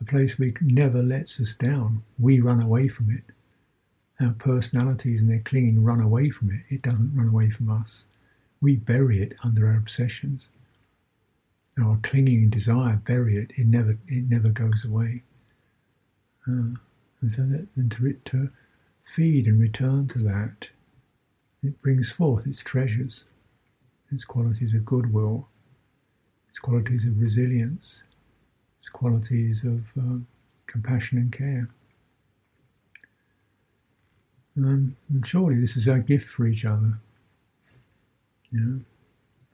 a 0.00 0.04
place 0.04 0.38
where 0.38 0.52
never 0.60 1.02
lets 1.02 1.40
us 1.40 1.54
down. 1.54 2.02
We 2.18 2.40
run 2.40 2.62
away 2.62 2.86
from 2.88 3.10
it 3.10 3.34
our 4.20 4.32
personalities 4.32 5.20
and 5.20 5.30
their 5.30 5.40
clinging 5.40 5.82
run 5.82 6.00
away 6.00 6.30
from 6.30 6.50
it. 6.50 6.62
It 6.68 6.82
doesn't 6.82 7.14
run 7.16 7.28
away 7.28 7.50
from 7.50 7.70
us. 7.70 8.04
We 8.60 8.76
bury 8.76 9.22
it 9.22 9.34
under 9.42 9.66
our 9.66 9.76
obsessions. 9.76 10.50
Our 11.80 11.98
clinging 12.02 12.50
desire 12.50 12.96
bury 13.04 13.36
it. 13.36 13.50
It 13.56 13.66
never 13.66 13.98
it 14.06 14.30
never 14.30 14.48
goes 14.50 14.84
away. 14.84 15.22
Uh, 16.46 16.76
and 17.20 17.30
so 17.30 17.42
that 17.42 17.66
and 17.74 17.90
to 17.90 18.12
to 18.12 18.50
feed 19.04 19.46
and 19.46 19.60
return 19.60 20.06
to 20.08 20.18
that, 20.20 20.68
it 21.62 21.80
brings 21.82 22.10
forth 22.10 22.46
its 22.46 22.62
treasures, 22.62 23.24
its 24.12 24.24
qualities 24.24 24.74
of 24.74 24.84
goodwill, 24.84 25.48
its 26.48 26.58
qualities 26.58 27.04
of 27.04 27.18
resilience, 27.20 28.04
its 28.78 28.88
qualities 28.88 29.64
of 29.64 29.84
uh, 29.98 30.18
compassion 30.66 31.18
and 31.18 31.32
care. 31.32 31.68
Um, 34.56 34.96
and 35.10 35.26
surely 35.26 35.60
this 35.60 35.76
is 35.76 35.88
our 35.88 35.98
gift 35.98 36.28
for 36.28 36.46
each 36.46 36.64
other. 36.64 36.98
You 38.52 38.60
know, 38.60 38.80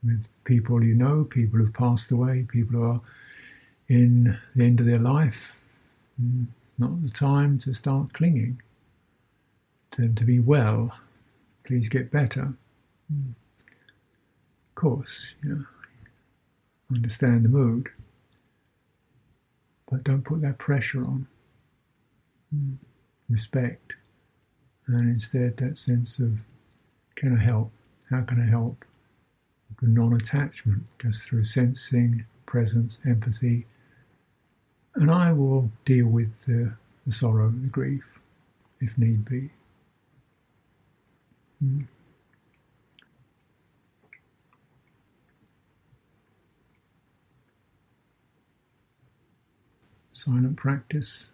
with 0.03 0.27
people 0.43 0.83
you 0.83 0.95
know, 0.95 1.23
people 1.23 1.59
who've 1.59 1.73
passed 1.73 2.11
away, 2.11 2.45
people 2.51 2.79
who 2.79 2.83
are 2.83 3.01
in 3.87 4.37
the 4.55 4.63
end 4.63 4.79
of 4.79 4.85
their 4.85 4.99
life. 4.99 5.51
Mm, 6.21 6.47
not 6.77 7.01
the 7.01 7.09
time 7.09 7.57
to 7.59 7.73
start 7.73 8.13
clinging. 8.13 8.61
To 9.91 10.07
to 10.07 10.23
be 10.23 10.39
well. 10.39 10.91
Please 11.65 11.89
get 11.89 12.11
better. 12.11 12.53
Mm. 13.11 13.33
Of 14.69 14.75
course, 14.75 15.35
you 15.43 15.49
know, 15.49 15.65
understand 16.95 17.43
the 17.43 17.49
mood, 17.49 17.89
but 19.89 20.03
don't 20.03 20.23
put 20.23 20.41
that 20.41 20.57
pressure 20.57 21.01
on. 21.01 21.27
Mm. 22.55 22.77
Respect 23.29 23.93
and 24.93 25.09
instead 25.09 25.57
that 25.57 25.77
sense 25.77 26.19
of 26.19 26.39
can 27.15 27.37
I 27.37 27.43
help? 27.43 27.71
How 28.09 28.21
can 28.21 28.41
I 28.41 28.49
help? 28.49 28.83
The 29.81 29.87
non 29.87 30.13
attachment, 30.13 30.83
just 30.99 31.23
through 31.23 31.43
sensing, 31.43 32.25
presence, 32.45 32.99
empathy. 33.05 33.65
And 34.95 35.09
I 35.09 35.31
will 35.31 35.71
deal 35.85 36.07
with 36.07 36.29
the, 36.45 36.73
the 37.05 37.13
sorrow, 37.13 37.49
the 37.49 37.69
grief, 37.69 38.03
if 38.79 38.97
need 38.97 39.23
be. 39.25 39.49
Mm. 41.63 41.85
Silent 50.11 50.57
practice. 50.57 51.31